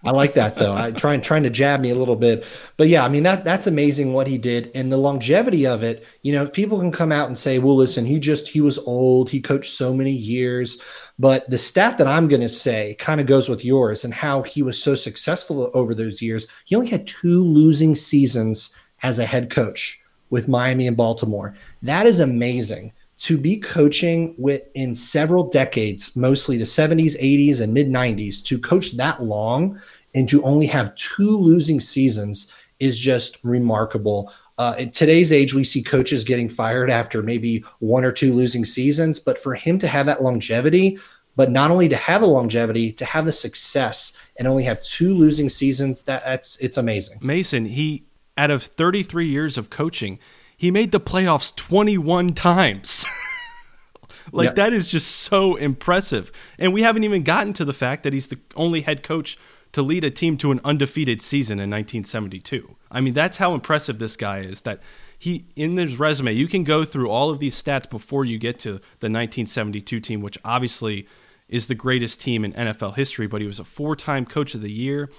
I 0.05 0.12
like 0.12 0.33
that 0.33 0.57
though. 0.57 0.75
I 0.75 0.91
trying 0.91 1.22
trying 1.22 1.43
to 1.43 1.50
jab 1.50 1.79
me 1.79 1.89
a 1.89 1.95
little 1.95 2.17
bit, 2.17 2.45
but 2.75 2.89
yeah, 2.89 3.05
I 3.05 3.07
mean 3.07 3.24
that 3.24 3.45
that's 3.45 3.67
amazing 3.67 4.12
what 4.12 4.27
he 4.27 4.38
did 4.38 4.69
and 4.75 4.91
the 4.91 4.98
longevity 4.98 5.65
of 5.65 5.81
it. 5.81 6.05
You 6.24 6.33
know, 6.33 6.45
people 6.48 6.77
can 6.79 6.91
come 6.91 7.12
out 7.12 7.27
and 7.27 7.38
say, 7.38 7.57
"Well, 7.57 7.75
listen, 7.75 8.05
he 8.05 8.19
just 8.19 8.50
he 8.50 8.60
was 8.60 8.77
old. 8.79 9.29
He 9.29 9.39
coached 9.39 9.72
so 9.72 9.93
many 9.93 10.12
years." 10.12 10.77
But 11.17 11.50
the 11.50 11.57
stat 11.57 11.98
that 12.00 12.07
I'm 12.07 12.27
going 12.27 12.41
to 12.41 12.50
say 12.50 12.95
kind 13.00 13.22
of 13.22 13.27
goes 13.27 13.48
with 13.48 13.63
yours 13.63 14.03
and 14.03 14.13
how 14.13 14.41
he 14.41 14.62
was 14.62 14.81
so 14.81 14.93
successful 14.93 15.72
over 15.74 15.95
those 15.95 16.22
years. 16.22 16.48
He 16.65 16.75
only 16.75 16.89
had 16.89 17.07
two 17.07 17.43
losing 17.43 17.95
seasons 17.95 18.75
as 19.03 19.19
a 19.19 19.25
head 19.25 19.50
coach 19.50 20.01
with 20.31 20.48
Miami 20.48 20.88
and 20.88 20.98
Baltimore. 20.98 21.55
That 21.81 22.07
is 22.07 22.19
amazing 22.19 22.91
to 23.24 23.38
be 23.38 23.58
coaching 23.58 24.36
with 24.38 24.63
in 24.75 24.94
several 24.94 25.50
decades, 25.50 26.13
mostly 26.13 26.58
the 26.58 26.65
70s, 26.65 27.18
80s, 27.22 27.62
and 27.62 27.74
mid 27.74 27.88
90s, 27.88 28.44
to 28.44 28.60
coach 28.60 28.92
that 28.98 29.24
long 29.24 29.80
and 30.13 30.27
to 30.27 30.44
only 30.44 30.65
have 30.68 30.94
two 30.96 31.38
losing 31.38 31.80
seasons 31.80 32.51
is 32.82 33.00
just 33.00 33.38
remarkable. 33.42 34.32
Uh, 34.58 34.75
in 34.77 34.92
today's 34.92 35.32
age, 35.32 35.53
we 35.53 35.63
see 35.63 35.82
coaches 35.82 36.25
getting 36.25 36.50
fired 36.50 36.89
after 36.89 37.24
maybe 37.24 37.63
one 37.80 38.03
or 38.03 38.12
two 38.12 38.34
losing 38.34 38.65
seasons, 38.65 39.22
but 39.22 39.39
for 39.39 39.56
him 39.56 39.80
to 39.80 39.88
have 39.88 40.06
that 40.06 40.22
longevity, 40.22 41.00
but 41.38 41.50
not 41.50 41.72
only 41.72 41.88
to 41.88 41.96
have 41.96 42.20
the 42.20 42.27
longevity, 42.27 42.92
to 42.92 43.06
have 43.06 43.25
the 43.25 43.32
success 43.32 44.22
and 44.38 44.50
only 44.50 44.63
have 44.63 44.82
two 44.82 45.15
losing 45.15 45.48
seasons, 45.48 46.01
that, 46.03 46.25
that's 46.25 46.58
it's 46.58 46.75
amazing. 46.75 47.20
Mason, 47.22 47.63
he 47.63 48.03
out 48.38 48.51
of 48.51 48.63
33 48.63 49.27
years 49.27 49.58
of 49.58 49.70
coaching, 49.70 50.20
he 50.57 50.72
made 50.72 50.91
the 50.91 51.00
playoffs 51.00 51.55
21 51.55 52.33
times. 52.33 53.05
like 54.31 54.48
yep. 54.48 54.55
that 54.55 54.74
is 54.74 54.89
just 54.89 55.10
so 55.10 55.55
impressive. 55.55 56.31
And 56.57 56.74
we 56.74 56.81
haven't 56.81 57.03
even 57.03 57.24
gotten 57.24 57.53
to 57.53 57.65
the 57.65 57.74
fact 57.74 58.03
that 58.03 58.13
he's 58.13 58.27
the 58.27 58.39
only 58.55 58.81
head 58.81 59.03
coach 59.03 59.38
to 59.74 59.81
lead 59.81 60.03
a 60.03 60.12
team 60.12 60.38
to 60.38 60.51
an 60.51 60.62
undefeated 60.63 61.22
season 61.22 61.60
in 61.60 61.69
1972. 61.69 62.75
I 62.91 63.01
mean, 63.01 63.13
that's 63.13 63.38
how 63.38 63.53
impressive 63.53 64.00
this 64.00 64.15
guy 64.15 64.41
is 64.41 64.62
that 64.62 64.79
he 65.17 65.45
in 65.55 65.77
his 65.77 65.98
resume, 65.98 66.33
you 66.33 66.48
can 66.48 66.63
go 66.63 66.83
through 66.83 67.10
all 67.10 67.29
of 67.29 67.39
these 67.39 67.62
stats 67.62 67.89
before 67.89 68.24
you 68.25 68.38
get 68.38 68.60
to 68.60 68.72
the 69.00 69.10
1972 69.10 70.00
team, 70.00 70.22
which 70.22 70.38
obviously 70.45 71.07
is 71.48 71.67
the 71.67 71.75
greatest 71.75 72.19
team 72.19 72.45
in 72.45 72.53
NFL 72.53 72.95
history. 72.95 73.25
But 73.25 73.41
he 73.41 73.48
was 73.48 73.60
a 73.60 73.63
four-time 73.63 74.25
Coach 74.25 74.53
of 74.53 74.62
the 74.62 74.72
Year, 74.72 75.10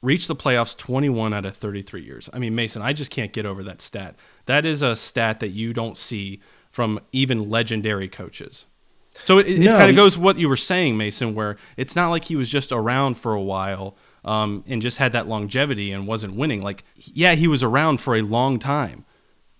reached 0.00 0.26
the 0.26 0.36
playoffs 0.36 0.76
21 0.76 1.32
out 1.32 1.44
of 1.44 1.56
33 1.56 2.02
years. 2.02 2.28
I 2.32 2.38
mean, 2.38 2.54
Mason, 2.54 2.82
I 2.82 2.92
just 2.92 3.10
can't 3.10 3.32
get 3.32 3.46
over 3.46 3.62
that 3.62 3.82
stat. 3.82 4.16
That 4.46 4.64
is 4.64 4.82
a 4.82 4.96
stat 4.96 5.40
that 5.40 5.50
you 5.50 5.72
don't 5.72 5.96
see 5.96 6.40
from 6.70 7.00
even 7.12 7.50
legendary 7.50 8.08
coaches. 8.08 8.66
So 9.14 9.38
it, 9.38 9.46
it 9.46 9.60
no, 9.60 9.76
kind 9.76 9.90
of 9.90 9.96
goes 9.96 10.16
what 10.16 10.38
you 10.38 10.48
were 10.48 10.56
saying, 10.56 10.96
Mason, 10.96 11.34
where 11.34 11.56
it's 11.76 11.94
not 11.94 12.10
like 12.10 12.24
he 12.24 12.36
was 12.36 12.48
just 12.50 12.72
around 12.72 13.14
for 13.14 13.34
a 13.34 13.42
while 13.42 13.96
um, 14.24 14.64
and 14.66 14.80
just 14.80 14.98
had 14.98 15.12
that 15.12 15.28
longevity 15.28 15.92
and 15.92 16.06
wasn't 16.06 16.34
winning. 16.34 16.62
Like, 16.62 16.84
yeah, 16.96 17.34
he 17.34 17.46
was 17.46 17.62
around 17.62 17.98
for 17.98 18.16
a 18.16 18.22
long 18.22 18.58
time, 18.58 19.04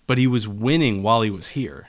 but 0.06 0.18
he 0.18 0.26
was 0.26 0.48
winning 0.48 1.02
while 1.02 1.22
he 1.22 1.30
was 1.30 1.48
here. 1.48 1.88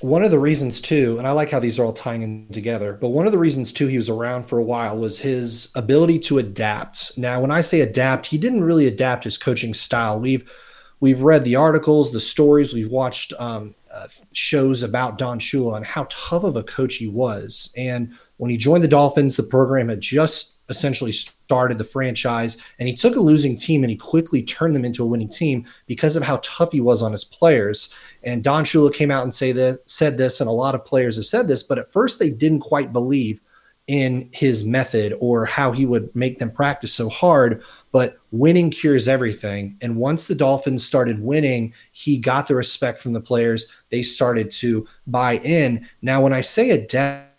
One 0.00 0.24
of 0.24 0.30
the 0.30 0.38
reasons 0.38 0.80
too, 0.80 1.16
and 1.18 1.26
I 1.26 1.30
like 1.30 1.50
how 1.50 1.60
these 1.60 1.78
are 1.78 1.84
all 1.84 1.92
tying 1.92 2.22
in 2.22 2.48
together, 2.50 2.94
but 3.00 3.10
one 3.10 3.26
of 3.26 3.32
the 3.32 3.38
reasons 3.38 3.72
too 3.72 3.86
he 3.86 3.96
was 3.96 4.10
around 4.10 4.42
for 4.44 4.58
a 4.58 4.62
while 4.62 4.96
was 4.96 5.20
his 5.20 5.70
ability 5.76 6.18
to 6.20 6.38
adapt. 6.38 7.16
Now, 7.16 7.40
when 7.40 7.52
I 7.52 7.60
say 7.60 7.80
adapt, 7.80 8.26
he 8.26 8.36
didn't 8.36 8.64
really 8.64 8.86
adapt 8.86 9.24
his 9.24 9.38
coaching 9.38 9.72
style. 9.72 10.18
We've 10.18 10.50
we've 11.04 11.20
read 11.20 11.44
the 11.44 11.54
articles, 11.54 12.12
the 12.12 12.18
stories, 12.18 12.72
we've 12.72 12.90
watched 12.90 13.34
um, 13.38 13.74
uh, 13.92 14.08
shows 14.32 14.82
about 14.82 15.18
Don 15.18 15.38
Shula 15.38 15.76
and 15.76 15.84
how 15.84 16.06
tough 16.08 16.44
of 16.44 16.56
a 16.56 16.62
coach 16.62 16.94
he 16.94 17.06
was. 17.06 17.74
And 17.76 18.14
when 18.38 18.50
he 18.50 18.56
joined 18.56 18.82
the 18.82 18.88
Dolphins, 18.88 19.36
the 19.36 19.42
program 19.42 19.90
had 19.90 20.00
just 20.00 20.56
essentially 20.70 21.12
started 21.12 21.76
the 21.76 21.84
franchise 21.84 22.56
and 22.78 22.88
he 22.88 22.94
took 22.94 23.16
a 23.16 23.20
losing 23.20 23.54
team 23.54 23.84
and 23.84 23.90
he 23.90 23.98
quickly 23.98 24.42
turned 24.42 24.74
them 24.74 24.82
into 24.86 25.02
a 25.02 25.06
winning 25.06 25.28
team 25.28 25.66
because 25.86 26.16
of 26.16 26.22
how 26.22 26.40
tough 26.42 26.72
he 26.72 26.80
was 26.80 27.02
on 27.02 27.12
his 27.12 27.22
players 27.22 27.92
and 28.22 28.42
don 28.42 28.64
shula 28.64 28.90
came 28.90 29.10
out 29.10 29.24
and 29.24 29.34
say 29.34 29.52
that 29.52 29.78
said 29.84 30.16
this 30.16 30.40
and 30.40 30.48
a 30.48 30.52
lot 30.52 30.74
of 30.74 30.82
players 30.82 31.16
have 31.16 31.26
said 31.26 31.46
this 31.48 31.62
but 31.62 31.78
at 31.78 31.92
first 31.92 32.18
they 32.18 32.30
didn't 32.30 32.60
quite 32.60 32.94
believe 32.94 33.42
in 33.86 34.28
his 34.32 34.64
method 34.64 35.14
or 35.20 35.44
how 35.44 35.70
he 35.70 35.84
would 35.84 36.14
make 36.16 36.38
them 36.38 36.50
practice 36.50 36.94
so 36.94 37.08
hard 37.08 37.62
but 37.92 38.18
winning 38.30 38.70
cures 38.70 39.06
everything 39.06 39.76
and 39.82 39.94
once 39.96 40.26
the 40.26 40.34
dolphins 40.34 40.82
started 40.82 41.20
winning 41.20 41.72
he 41.92 42.16
got 42.16 42.48
the 42.48 42.54
respect 42.54 42.98
from 42.98 43.12
the 43.12 43.20
players 43.20 43.66
they 43.90 44.02
started 44.02 44.50
to 44.50 44.86
buy 45.06 45.36
in 45.44 45.86
now 46.00 46.22
when 46.22 46.32
i 46.32 46.40
say 46.40 46.70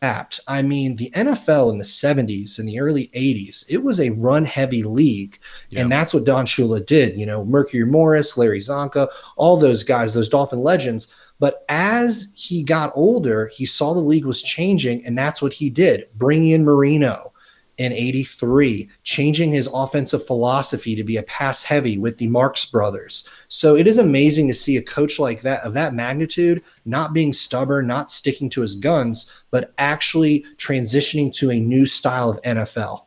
adapt. 0.06 0.40
I 0.48 0.62
mean, 0.62 0.96
the 0.96 1.10
NFL 1.12 1.72
in 1.72 1.78
the 1.78 1.84
70s 1.84 2.60
and 2.60 2.68
the 2.68 2.80
early 2.80 3.08
80s, 3.08 3.66
it 3.70 3.84
was 3.84 4.00
a 4.00 4.12
run 4.12 4.46
heavy 4.46 4.84
league. 4.84 5.40
Yep. 5.70 5.82
And 5.82 5.92
that's 5.92 6.14
what 6.14 6.25
Don 6.25 6.46
Shula 6.46 6.86
did. 6.86 7.18
You 7.18 7.25
know, 7.25 7.44
Mercury 7.44 7.86
Morris, 7.86 8.38
Larry 8.38 8.60
Csonka, 8.60 9.08
all 9.36 9.58
those 9.58 9.84
guys, 9.84 10.14
those 10.14 10.30
Dolphin 10.30 10.62
legends. 10.62 11.08
But 11.39 11.65
as 11.68 12.32
he 12.36 12.63
got 12.63 12.92
older, 12.96 13.51
he 13.54 13.65
saw 13.65 13.94
the 13.94 14.00
league 14.00 14.25
was 14.25 14.42
changing, 14.42 15.06
and 15.06 15.18
that's 15.18 15.42
what 15.42 15.54
he 15.54 15.70
did, 15.70 16.06
bringing 16.15 16.51
in 16.51 16.63
Marino, 16.63 17.34
in 17.77 17.92
83, 17.92 18.89
changing 19.04 19.51
his 19.51 19.70
offensive 19.74 20.25
philosophy 20.25 20.96
to 20.96 21.04
be 21.04 21.18
a 21.18 21.24
pass 21.24 21.63
heavy 21.63 21.98
with 21.98 22.18
the 22.18 22.27
Marks 22.27 22.65
brothers. 22.65 23.27
So 23.50 23.75
it 23.75 23.86
is 23.86 23.98
amazing 23.98 24.48
to 24.48 24.54
see 24.54 24.77
a 24.77 24.82
coach 24.82 25.20
like 25.20 25.42
that 25.42 25.62
of 25.63 25.74
that 25.74 25.94
magnitude 25.94 26.63
not 26.86 27.13
being 27.13 27.34
stubborn, 27.34 27.88
not 27.88 28.10
sticking 28.10 28.50
to 28.51 28.62
his 28.62 28.75
guns, 28.75 29.30
but 29.51 29.74
actually 29.77 30.46
transitioning 30.56 31.34
to 31.34 31.51
a 31.51 31.60
new 31.60 31.86
style 31.86 32.30
of 32.30 32.42
NFL. 32.44 33.06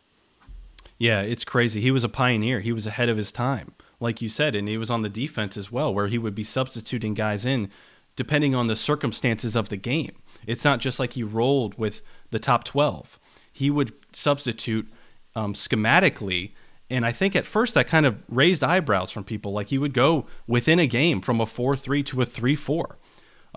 Yeah, 0.99 1.23
it's 1.23 1.45
crazy. 1.45 1.81
He 1.81 1.91
was 1.91 2.05
a 2.05 2.09
pioneer. 2.09 2.61
He 2.61 2.73
was 2.73 2.87
ahead 2.87 3.09
of 3.09 3.17
his 3.17 3.33
time, 3.33 3.73
like 4.01 4.21
you 4.21 4.29
said, 4.29 4.55
and 4.55 4.69
he 4.69 4.77
was 4.77 4.91
on 4.91 5.03
the 5.03 5.09
defense 5.09 5.57
as 5.57 5.73
well, 5.73 5.95
where 5.95 6.09
he 6.09 6.19
would 6.19 6.35
be 6.35 6.45
substituting 6.45 7.15
guys 7.15 7.47
in 7.47 7.71
depending 8.19 8.55
on 8.55 8.67
the 8.67 8.77
circumstances 8.77 9.57
of 9.57 9.71
the 9.71 9.79
game. 9.79 10.13
It's 10.47 10.65
not 10.65 10.81
just 10.81 10.99
like 10.99 11.15
he 11.15 11.23
rolled 11.23 11.79
with 11.79 12.03
the 12.31 12.39
top 12.39 12.65
12 12.65 13.19
he 13.59 13.71
would 13.71 13.93
substitute 14.13 14.87
um, 15.35 15.53
schematically. 15.53 16.53
And 16.89 17.05
I 17.05 17.11
think 17.11 17.35
at 17.35 17.45
first 17.45 17.75
that 17.75 17.89
kind 17.89 18.07
of 18.07 18.17
raised 18.29 18.63
eyebrows 18.63 19.11
from 19.11 19.25
people. 19.25 19.51
Like 19.51 19.71
he 19.71 19.79
would 19.79 19.93
go 19.93 20.27
within 20.47 20.79
a 20.79 20.87
game 20.87 21.21
from 21.21 21.41
a 21.41 21.47
4 21.47 21.77
3 21.77 22.05
to 22.05 22.23
a 22.23 22.25
3 22.25 22.55
4. 22.55 22.99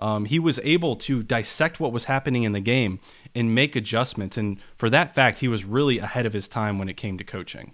Um, 0.00 0.24
he 0.24 0.40
was 0.40 0.58
able 0.64 0.96
to 0.96 1.22
dissect 1.22 1.78
what 1.78 1.92
was 1.92 2.06
happening 2.06 2.42
in 2.42 2.50
the 2.50 2.60
game 2.60 2.98
and 3.32 3.54
make 3.54 3.76
adjustments. 3.76 4.36
And 4.36 4.58
for 4.76 4.90
that 4.90 5.14
fact, 5.14 5.38
he 5.38 5.46
was 5.46 5.64
really 5.64 6.00
ahead 6.00 6.26
of 6.26 6.32
his 6.32 6.48
time 6.48 6.80
when 6.80 6.88
it 6.88 6.96
came 6.96 7.16
to 7.18 7.24
coaching. 7.24 7.72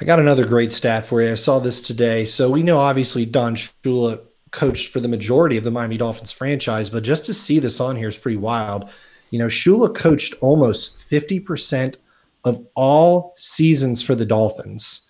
I 0.00 0.04
got 0.04 0.18
another 0.18 0.44
great 0.44 0.72
stat 0.72 1.06
for 1.06 1.22
you. 1.22 1.30
I 1.30 1.34
saw 1.36 1.60
this 1.60 1.80
today. 1.80 2.24
So 2.24 2.50
we 2.50 2.64
know 2.64 2.80
obviously 2.80 3.24
Don 3.24 3.54
Shula 3.54 4.20
coached 4.52 4.92
for 4.92 5.00
the 5.00 5.08
majority 5.08 5.56
of 5.56 5.64
the 5.64 5.70
Miami 5.70 5.96
Dolphins 5.96 6.30
franchise, 6.30 6.88
but 6.88 7.02
just 7.02 7.24
to 7.26 7.34
see 7.34 7.58
this 7.58 7.80
on 7.80 7.96
here 7.96 8.08
is 8.08 8.16
pretty 8.16 8.36
wild. 8.36 8.88
You 9.30 9.38
know, 9.38 9.46
Shula 9.46 9.94
coached 9.94 10.34
almost 10.40 10.98
50% 10.98 11.96
of 12.44 12.64
all 12.74 13.32
seasons 13.36 14.02
for 14.02 14.14
the 14.14 14.26
Dolphins. 14.26 15.08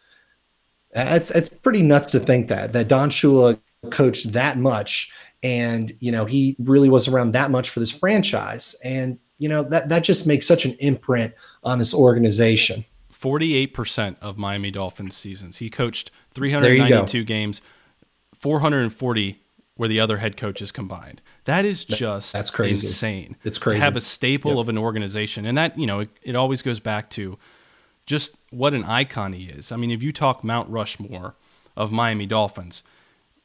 It's 0.94 1.30
it's 1.30 1.48
pretty 1.48 1.82
nuts 1.82 2.10
to 2.12 2.20
think 2.20 2.48
that 2.48 2.72
that 2.74 2.88
Don 2.88 3.10
Shula 3.10 3.58
coached 3.90 4.32
that 4.32 4.58
much 4.58 5.10
and 5.42 5.92
you 5.98 6.12
know 6.12 6.24
he 6.24 6.56
really 6.58 6.88
was 6.88 7.08
around 7.08 7.32
that 7.32 7.50
much 7.50 7.70
for 7.70 7.80
this 7.80 7.90
franchise 7.90 8.76
and 8.84 9.18
you 9.38 9.48
know 9.48 9.62
that 9.64 9.88
that 9.88 10.04
just 10.04 10.26
makes 10.26 10.46
such 10.46 10.64
an 10.64 10.76
imprint 10.78 11.34
on 11.64 11.78
this 11.78 11.92
organization 11.94 12.84
48% 13.12 14.16
of 14.20 14.36
Miami 14.36 14.70
Dolphins 14.70 15.16
seasons 15.16 15.58
he 15.58 15.68
coached 15.68 16.10
392 16.30 17.24
games 17.24 17.60
440 18.42 19.38
where 19.76 19.88
the 19.88 20.00
other 20.00 20.18
head 20.18 20.36
coaches 20.36 20.70
combined 20.70 21.22
that 21.44 21.64
is 21.64 21.84
just 21.84 22.32
that's 22.32 22.50
crazy. 22.50 22.86
insane. 22.86 23.36
It's 23.42 23.58
crazy 23.58 23.78
to 23.78 23.84
have 23.84 23.96
a 23.96 24.00
staple 24.00 24.52
yep. 24.52 24.60
of 24.60 24.68
an 24.68 24.78
organization, 24.78 25.44
and 25.44 25.58
that 25.58 25.78
you 25.78 25.86
know 25.86 26.00
it, 26.00 26.10
it 26.22 26.36
always 26.36 26.62
goes 26.62 26.80
back 26.80 27.10
to 27.10 27.38
just 28.06 28.32
what 28.50 28.74
an 28.74 28.84
icon 28.84 29.32
he 29.32 29.46
is. 29.46 29.72
I 29.72 29.76
mean, 29.76 29.90
if 29.90 30.02
you 30.02 30.12
talk 30.12 30.44
Mount 30.44 30.68
Rushmore 30.70 31.34
of 31.76 31.90
Miami 31.90 32.26
Dolphins, 32.26 32.84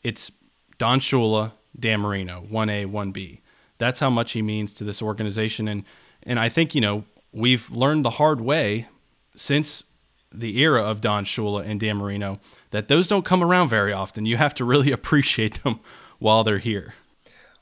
it's 0.04 0.32
Don 0.77 1.00
Shula, 1.00 1.54
Dan 1.80 2.01
Marino, 2.01 2.42
one 2.48 2.70
A, 2.70 2.86
one 2.86 3.12
B. 3.12 3.42
That's 3.80 4.00
how 4.00 4.10
much 4.10 4.34
he 4.34 4.42
means 4.42 4.74
to 4.75 4.84
this 4.84 5.01
organization, 5.01 5.68
and 5.68 5.84
and 6.22 6.39
I 6.39 6.50
think 6.50 6.75
you 6.75 6.82
know 6.82 7.06
we've 7.32 7.70
learned 7.72 8.06
the 8.06 8.12
hard 8.12 8.42
way 8.42 8.88
since 9.36 9.84
the 10.34 10.60
era 10.62 10.81
of 10.81 11.01
Don 11.01 11.25
Shula 11.25 11.65
and 11.65 11.79
Dan 11.79 11.98
Marino 11.98 12.39
that 12.72 12.88
those 12.88 13.07
don't 13.07 13.25
come 13.25 13.43
around 13.43 13.69
very 13.69 13.93
often. 13.93 14.25
You 14.25 14.38
have 14.38 14.53
to 14.55 14.65
really 14.65 14.91
appreciate 14.93 15.63
them 15.63 15.79
while 16.19 16.43
they're 16.43 16.60
here. 16.60 16.93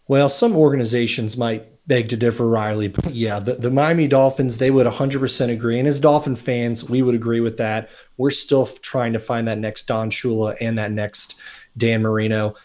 Well, 0.08 0.30
some 0.30 0.56
organizations 0.56 1.36
might 1.36 1.68
beg 1.88 2.10
to 2.10 2.18
differ, 2.18 2.48
Riley, 2.48 2.88
but 2.88 3.14
yeah, 3.14 3.40
the, 3.40 3.56
the 3.56 3.72
Miami 3.72 4.08
Dolphins, 4.08 4.58
they 4.58 4.72
would 4.72 4.88
100% 4.88 5.50
agree. 5.52 5.80
And 5.80 5.88
as 5.88 6.00
Dolphin 6.00 6.36
fans, 6.36 6.90
we 6.90 7.02
would 7.02 7.16
agree 7.16 7.40
with 7.40 7.58
that. 7.58 7.90
We're 8.18 8.32
still 8.32 8.66
trying 8.66 9.14
to 9.14 9.20
find 9.20 9.48
that 9.48 9.58
next 9.58 9.84
Don 9.84 10.10
Shula 10.10 10.56
and 10.62 10.78
that 10.78 10.92
next 10.92 11.36
Dan 11.78 12.02
Marino. 12.02 12.56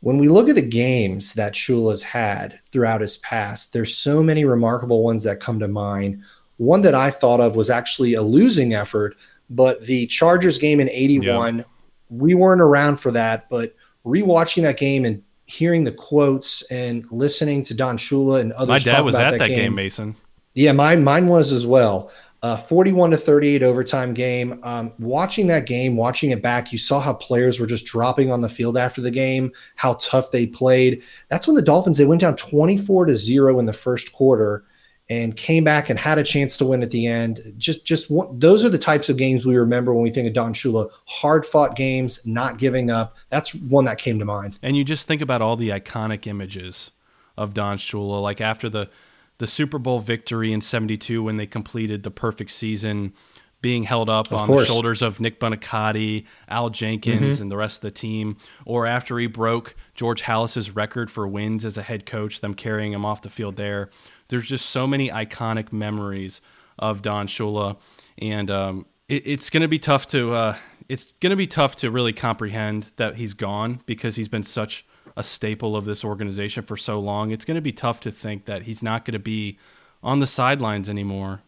When 0.00 0.18
we 0.18 0.28
look 0.28 0.48
at 0.48 0.54
the 0.54 0.62
games 0.62 1.34
that 1.34 1.54
Shula's 1.54 2.02
had 2.02 2.54
throughout 2.64 3.00
his 3.00 3.16
past, 3.16 3.72
there's 3.72 3.96
so 3.96 4.22
many 4.22 4.44
remarkable 4.44 5.02
ones 5.02 5.24
that 5.24 5.40
come 5.40 5.58
to 5.58 5.68
mind. 5.68 6.22
One 6.56 6.82
that 6.82 6.94
I 6.94 7.10
thought 7.10 7.40
of 7.40 7.56
was 7.56 7.70
actually 7.70 8.14
a 8.14 8.22
losing 8.22 8.74
effort, 8.74 9.16
but 9.50 9.84
the 9.84 10.06
Chargers 10.06 10.58
game 10.58 10.80
in 10.80 10.88
81, 10.90 11.58
yeah. 11.58 11.64
we 12.10 12.34
weren't 12.34 12.60
around 12.60 12.98
for 12.98 13.10
that, 13.12 13.48
but 13.48 13.74
rewatching 14.04 14.62
that 14.62 14.78
game 14.78 15.04
and 15.04 15.22
hearing 15.46 15.84
the 15.84 15.92
quotes 15.92 16.62
and 16.70 17.10
listening 17.10 17.62
to 17.64 17.74
Don 17.74 17.96
Shula 17.96 18.40
and 18.40 18.52
others. 18.52 18.68
My 18.68 18.92
dad 18.92 19.00
was 19.00 19.14
at 19.14 19.32
that, 19.32 19.38
that 19.38 19.48
game, 19.48 19.56
game, 19.56 19.74
Mason. 19.74 20.16
Yeah, 20.54 20.72
mine 20.72 21.04
mine 21.04 21.28
was 21.28 21.52
as 21.52 21.66
well. 21.66 22.10
Uh, 22.40 22.56
41 22.56 23.10
to 23.10 23.16
38 23.16 23.64
overtime 23.64 24.14
game. 24.14 24.60
Um, 24.62 24.92
watching 25.00 25.48
that 25.48 25.66
game, 25.66 25.96
watching 25.96 26.30
it 26.30 26.40
back, 26.40 26.70
you 26.70 26.78
saw 26.78 27.00
how 27.00 27.14
players 27.14 27.58
were 27.58 27.66
just 27.66 27.84
dropping 27.84 28.30
on 28.30 28.42
the 28.42 28.48
field 28.48 28.76
after 28.76 29.00
the 29.00 29.10
game, 29.10 29.50
how 29.74 29.94
tough 29.94 30.30
they 30.30 30.46
played. 30.46 31.02
That's 31.30 31.48
when 31.48 31.56
the 31.56 31.62
Dolphins 31.62 31.98
they 31.98 32.06
went 32.06 32.20
down 32.20 32.36
24 32.36 33.06
to 33.06 33.16
zero 33.16 33.58
in 33.58 33.66
the 33.66 33.72
first 33.72 34.12
quarter 34.12 34.64
and 35.10 35.36
came 35.36 35.64
back 35.64 35.88
and 35.88 35.98
had 35.98 36.18
a 36.18 36.22
chance 36.22 36.56
to 36.58 36.66
win 36.66 36.82
at 36.82 36.90
the 36.90 37.06
end. 37.06 37.40
Just, 37.56 37.84
just 37.84 38.10
those 38.32 38.64
are 38.64 38.68
the 38.68 38.78
types 38.78 39.08
of 39.08 39.16
games 39.16 39.46
we 39.46 39.56
remember 39.56 39.94
when 39.94 40.02
we 40.02 40.10
think 40.10 40.26
of 40.26 40.34
Don 40.34 40.52
Shula. 40.52 40.90
Hard 41.06 41.46
fought 41.46 41.76
games, 41.76 42.24
not 42.26 42.58
giving 42.58 42.90
up. 42.90 43.16
That's 43.30 43.54
one 43.54 43.86
that 43.86 43.98
came 43.98 44.18
to 44.18 44.24
mind. 44.24 44.58
And 44.62 44.76
you 44.76 44.84
just 44.84 45.06
think 45.06 45.22
about 45.22 45.40
all 45.40 45.56
the 45.56 45.70
iconic 45.70 46.26
images 46.26 46.90
of 47.36 47.54
Don 47.54 47.78
Shula, 47.78 48.22
like 48.22 48.40
after 48.40 48.68
the 48.68 48.90
the 49.38 49.46
Super 49.46 49.78
Bowl 49.78 50.00
victory 50.00 50.52
in 50.52 50.60
'72 50.60 51.22
when 51.22 51.36
they 51.36 51.46
completed 51.46 52.02
the 52.02 52.10
perfect 52.10 52.50
season, 52.50 53.14
being 53.62 53.84
held 53.84 54.10
up 54.10 54.32
of 54.32 54.40
on 54.40 54.46
course. 54.48 54.66
the 54.66 54.72
shoulders 54.72 55.00
of 55.00 55.20
Nick 55.20 55.38
Buoniconti, 55.38 56.26
Al 56.48 56.70
Jenkins, 56.70 57.34
mm-hmm. 57.34 57.42
and 57.42 57.50
the 57.50 57.56
rest 57.56 57.76
of 57.76 57.82
the 57.82 57.90
team, 57.92 58.36
or 58.66 58.84
after 58.84 59.16
he 59.18 59.28
broke 59.28 59.76
George 59.94 60.22
Halas's 60.22 60.72
record 60.74 61.10
for 61.10 61.26
wins 61.26 61.64
as 61.64 61.78
a 61.78 61.82
head 61.82 62.04
coach, 62.04 62.40
them 62.40 62.54
carrying 62.54 62.92
him 62.92 63.04
off 63.04 63.22
the 63.22 63.30
field 63.30 63.56
there 63.56 63.90
there's 64.28 64.48
just 64.48 64.66
so 64.66 64.86
many 64.86 65.08
iconic 65.08 65.72
memories 65.72 66.40
of 66.78 67.02
Don 67.02 67.26
Shula, 67.26 67.76
and 68.18 68.50
um, 68.50 68.86
it, 69.08 69.26
it's 69.26 69.50
going 69.50 69.62
to 69.62 69.68
be 69.68 69.78
tough 69.78 70.06
to 70.08 70.32
uh, 70.32 70.56
it's 70.88 71.12
going 71.20 71.30
to 71.30 71.36
be 71.36 71.46
tough 71.46 71.76
to 71.76 71.90
really 71.90 72.12
comprehend 72.12 72.92
that 72.96 73.16
he's 73.16 73.34
gone 73.34 73.80
because 73.86 74.16
he's 74.16 74.28
been 74.28 74.42
such 74.42 74.86
a 75.16 75.22
staple 75.22 75.76
of 75.76 75.84
this 75.84 76.04
organization 76.04 76.62
for 76.62 76.76
so 76.76 77.00
long. 77.00 77.30
It's 77.30 77.44
going 77.44 77.56
to 77.56 77.60
be 77.60 77.72
tough 77.72 78.00
to 78.00 78.10
think 78.10 78.44
that 78.44 78.62
he's 78.62 78.82
not 78.82 79.04
going 79.04 79.12
to 79.14 79.18
be 79.18 79.58
on 80.02 80.20
the 80.20 80.26
sidelines 80.26 80.88
anymore. 80.88 81.42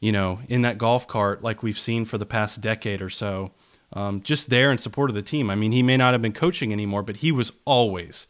You 0.00 0.10
know, 0.10 0.40
in 0.48 0.62
that 0.62 0.78
golf 0.78 1.06
cart 1.06 1.42
like 1.42 1.62
we've 1.62 1.78
seen 1.78 2.04
for 2.04 2.18
the 2.18 2.26
past 2.26 2.60
decade 2.60 3.00
or 3.00 3.10
so, 3.10 3.52
um, 3.92 4.20
just 4.22 4.50
there 4.50 4.72
in 4.72 4.78
support 4.78 5.10
of 5.10 5.14
the 5.14 5.22
team. 5.22 5.48
I 5.48 5.54
mean, 5.54 5.70
he 5.70 5.82
may 5.82 5.96
not 5.96 6.12
have 6.12 6.22
been 6.22 6.32
coaching 6.32 6.72
anymore, 6.72 7.02
but 7.02 7.18
he 7.18 7.30
was 7.30 7.52
always 7.64 8.26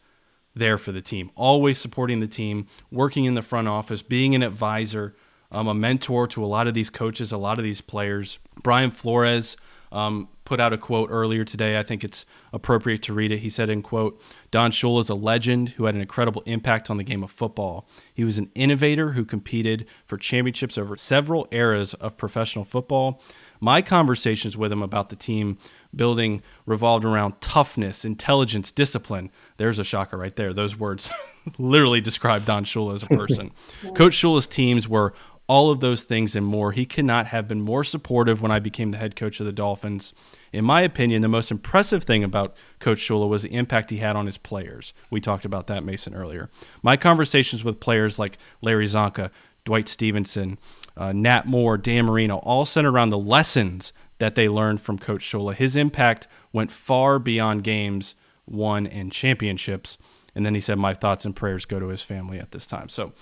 there 0.55 0.77
for 0.77 0.91
the 0.91 1.01
team, 1.01 1.31
always 1.35 1.77
supporting 1.77 2.19
the 2.19 2.27
team, 2.27 2.67
working 2.91 3.25
in 3.25 3.33
the 3.33 3.41
front 3.41 3.67
office, 3.67 4.01
being 4.01 4.35
an 4.35 4.43
advisor, 4.43 5.15
um, 5.51 5.67
a 5.67 5.73
mentor 5.73 6.27
to 6.27 6.43
a 6.43 6.47
lot 6.47 6.67
of 6.67 6.73
these 6.73 6.89
coaches, 6.89 7.31
a 7.31 7.37
lot 7.37 7.57
of 7.57 7.63
these 7.63 7.81
players. 7.81 8.39
Brian 8.61 8.91
Flores 8.91 9.57
um, 9.91 10.27
put 10.45 10.59
out 10.59 10.73
a 10.73 10.77
quote 10.77 11.09
earlier 11.11 11.45
today. 11.45 11.77
I 11.77 11.83
think 11.83 12.03
it's 12.03 12.25
appropriate 12.51 13.03
to 13.03 13.13
read 13.13 13.31
it. 13.31 13.39
He 13.39 13.49
said, 13.49 13.69
"In 13.69 13.83
quote, 13.83 14.19
Don 14.49 14.71
Shula 14.71 15.01
is 15.01 15.09
a 15.09 15.15
legend 15.15 15.69
who 15.69 15.85
had 15.85 15.95
an 15.95 16.01
incredible 16.01 16.41
impact 16.45 16.89
on 16.89 16.97
the 16.97 17.03
game 17.03 17.23
of 17.23 17.31
football. 17.31 17.87
He 18.13 18.23
was 18.23 18.39
an 18.39 18.49
innovator 18.55 19.11
who 19.11 19.23
competed 19.23 19.85
for 20.05 20.17
championships 20.17 20.77
over 20.77 20.97
several 20.97 21.47
eras 21.51 21.93
of 21.95 22.17
professional 22.17 22.65
football. 22.65 23.21
My 23.63 23.81
conversations 23.81 24.57
with 24.57 24.73
him 24.73 24.83
about 24.83 25.07
the 25.07 25.15
team 25.15 25.57
building 25.95 26.41
revolved 26.65 27.05
around 27.05 27.39
toughness, 27.39 28.03
intelligence, 28.03 28.73
discipline. 28.73 29.31
There's 29.55 29.79
a 29.79 29.85
shocker 29.85 30.17
right 30.17 30.35
there. 30.35 30.51
Those 30.51 30.77
words 30.77 31.09
literally 31.57 32.01
describe 32.01 32.43
Don 32.43 32.65
Shula 32.65 32.95
as 32.95 33.03
a 33.03 33.07
person. 33.07 33.51
Coach 33.95 34.15
Shula's 34.15 34.47
teams 34.47 34.89
were 34.89 35.13
all 35.47 35.71
of 35.71 35.79
those 35.79 36.03
things 36.03 36.35
and 36.35 36.45
more. 36.45 36.73
He 36.73 36.85
could 36.85 37.05
not 37.05 37.27
have 37.27 37.47
been 37.47 37.61
more 37.61 37.85
supportive 37.85 38.41
when 38.41 38.51
I 38.51 38.59
became 38.59 38.91
the 38.91 38.97
head 38.97 39.15
coach 39.15 39.39
of 39.39 39.45
the 39.45 39.53
Dolphins. 39.53 40.13
In 40.51 40.65
my 40.65 40.81
opinion, 40.81 41.21
the 41.21 41.29
most 41.29 41.49
impressive 41.49 42.03
thing 42.03 42.21
about 42.21 42.57
Coach 42.79 42.99
Shula 42.99 43.29
was 43.29 43.43
the 43.43 43.53
impact 43.53 43.91
he 43.91 43.97
had 43.97 44.17
on 44.17 44.25
his 44.25 44.37
players. 44.37 44.93
We 45.09 45.21
talked 45.21 45.45
about 45.45 45.67
that, 45.67 45.85
Mason, 45.85 46.13
earlier. 46.13 46.49
My 46.81 46.97
conversations 46.97 47.63
with 47.63 47.79
players 47.79 48.19
like 48.19 48.37
Larry 48.61 48.87
Csonka, 48.87 49.31
Dwight 49.65 49.87
Stephenson, 49.87 50.59
uh, 50.97 51.11
Nat 51.11 51.45
Moore, 51.45 51.77
Dan 51.77 52.05
Marino, 52.05 52.37
all 52.37 52.65
centered 52.65 52.91
around 52.91 53.09
the 53.09 53.17
lessons 53.17 53.93
that 54.19 54.35
they 54.35 54.47
learned 54.47 54.81
from 54.81 54.99
Coach 54.99 55.21
Shula. 55.21 55.55
His 55.55 55.75
impact 55.75 56.27
went 56.51 56.71
far 56.71 57.19
beyond 57.19 57.63
games 57.63 58.15
won 58.45 58.85
and 58.87 59.11
championships. 59.11 59.97
And 60.35 60.45
then 60.45 60.55
he 60.55 60.61
said, 60.61 60.77
My 60.77 60.93
thoughts 60.93 61.25
and 61.25 61.35
prayers 61.35 61.65
go 61.65 61.79
to 61.79 61.87
his 61.87 62.03
family 62.03 62.39
at 62.39 62.51
this 62.51 62.65
time. 62.65 62.89
So, 62.89 63.13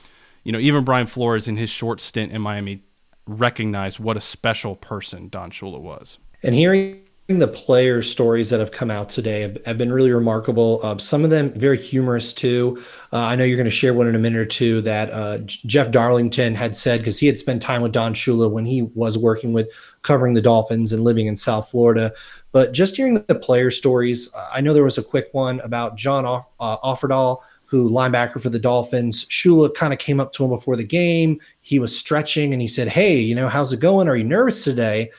you 0.43 0.51
know, 0.51 0.59
even 0.59 0.83
Brian 0.83 1.07
Flores 1.07 1.47
in 1.47 1.57
his 1.57 1.69
short 1.69 2.01
stint 2.01 2.31
in 2.31 2.41
Miami 2.41 2.83
recognized 3.27 3.99
what 3.99 4.17
a 4.17 4.21
special 4.21 4.75
person 4.75 5.29
Don 5.29 5.51
Shula 5.51 5.79
was. 5.79 6.17
And 6.43 6.55
hearing 6.55 7.01
the 7.39 7.47
player 7.47 8.01
stories 8.01 8.49
that 8.49 8.59
have 8.59 8.71
come 8.71 8.89
out 8.89 9.09
today 9.09 9.41
have, 9.41 9.57
have 9.65 9.77
been 9.77 9.91
really 9.91 10.11
remarkable. 10.11 10.79
Uh, 10.83 10.97
some 10.97 11.23
of 11.23 11.29
them 11.29 11.51
very 11.53 11.77
humorous 11.77 12.33
too. 12.33 12.81
Uh, 13.13 13.17
I 13.17 13.35
know 13.35 13.43
you're 13.43 13.57
going 13.57 13.65
to 13.65 13.69
share 13.69 13.93
one 13.93 14.07
in 14.07 14.15
a 14.15 14.19
minute 14.19 14.39
or 14.39 14.45
two 14.45 14.81
that 14.81 15.09
uh, 15.11 15.39
Jeff 15.39 15.91
Darlington 15.91 16.55
had 16.55 16.75
said 16.75 16.99
because 16.99 17.19
he 17.19 17.27
had 17.27 17.39
spent 17.39 17.61
time 17.61 17.81
with 17.81 17.91
Don 17.91 18.13
Shula 18.13 18.49
when 18.49 18.65
he 18.65 18.83
was 18.93 19.17
working 19.17 19.53
with 19.53 19.69
covering 20.01 20.33
the 20.33 20.41
Dolphins 20.41 20.93
and 20.93 21.03
living 21.03 21.27
in 21.27 21.35
South 21.35 21.69
Florida. 21.69 22.13
But 22.51 22.73
just 22.73 22.97
hearing 22.97 23.23
the 23.27 23.35
player 23.35 23.71
stories, 23.71 24.33
I 24.51 24.61
know 24.61 24.73
there 24.73 24.83
was 24.83 24.97
a 24.97 25.03
quick 25.03 25.29
one 25.31 25.59
about 25.61 25.97
John 25.97 26.25
Off, 26.25 26.47
uh, 26.59 26.77
Offerdahl 26.77 27.41
who 27.71 27.89
linebacker 27.89 28.41
for 28.41 28.49
the 28.49 28.59
Dolphins. 28.59 29.23
Shula 29.25 29.73
kind 29.73 29.93
of 29.93 29.99
came 29.99 30.19
up 30.19 30.33
to 30.33 30.43
him 30.43 30.49
before 30.49 30.75
the 30.75 30.83
game. 30.83 31.39
He 31.61 31.79
was 31.79 31.97
stretching 31.97 32.51
and 32.51 32.61
he 32.61 32.67
said, 32.67 32.89
Hey, 32.89 33.17
you 33.17 33.33
know, 33.33 33.47
how's 33.47 33.71
it 33.71 33.79
going? 33.79 34.09
Are 34.09 34.15
you 34.17 34.25
nervous 34.25 34.65
today? 34.65 35.09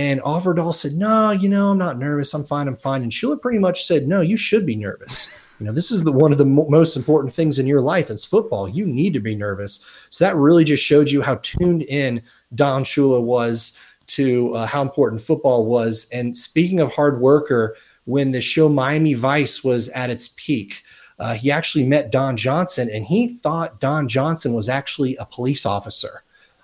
And 0.00 0.18
Offerdahl 0.22 0.72
said, 0.72 0.92
No, 0.94 1.30
you 1.30 1.46
know, 1.46 1.72
I'm 1.72 1.78
not 1.78 1.98
nervous. 1.98 2.32
I'm 2.32 2.44
fine. 2.44 2.68
I'm 2.68 2.76
fine. 2.76 3.02
And 3.02 3.12
Shula 3.12 3.40
pretty 3.40 3.58
much 3.58 3.84
said, 3.84 4.08
No, 4.08 4.22
you 4.22 4.34
should 4.34 4.64
be 4.64 4.74
nervous. 4.74 5.36
You 5.58 5.66
know, 5.66 5.72
this 5.72 5.90
is 5.90 6.04
the 6.04 6.12
one 6.12 6.32
of 6.32 6.38
the 6.38 6.46
mo- 6.46 6.68
most 6.70 6.96
important 6.96 7.34
things 7.34 7.58
in 7.58 7.66
your 7.66 7.82
life. 7.82 8.08
It's 8.08 8.24
football. 8.24 8.66
You 8.66 8.86
need 8.86 9.12
to 9.12 9.20
be 9.20 9.36
nervous. 9.36 9.84
So 10.08 10.24
that 10.24 10.36
really 10.36 10.64
just 10.64 10.82
showed 10.82 11.10
you 11.10 11.20
how 11.20 11.34
tuned 11.42 11.82
in 11.82 12.22
Don 12.54 12.82
Shula 12.82 13.22
was 13.22 13.78
to 14.06 14.54
uh, 14.54 14.66
how 14.66 14.80
important 14.80 15.20
football 15.20 15.66
was. 15.66 16.08
And 16.14 16.34
speaking 16.34 16.80
of 16.80 16.94
hard 16.94 17.20
worker, 17.20 17.76
when 18.06 18.30
the 18.30 18.40
show 18.40 18.70
Miami 18.70 19.12
Vice 19.12 19.62
was 19.62 19.90
at 19.90 20.08
its 20.08 20.28
peak, 20.38 20.82
uh, 21.18 21.34
he 21.34 21.50
actually 21.50 21.86
met 21.86 22.10
Don 22.10 22.38
Johnson 22.38 22.88
and 22.90 23.04
he 23.04 23.28
thought 23.28 23.80
Don 23.80 24.08
Johnson 24.08 24.54
was 24.54 24.70
actually 24.70 25.14
a 25.16 25.26
police 25.26 25.66
officer. 25.66 26.22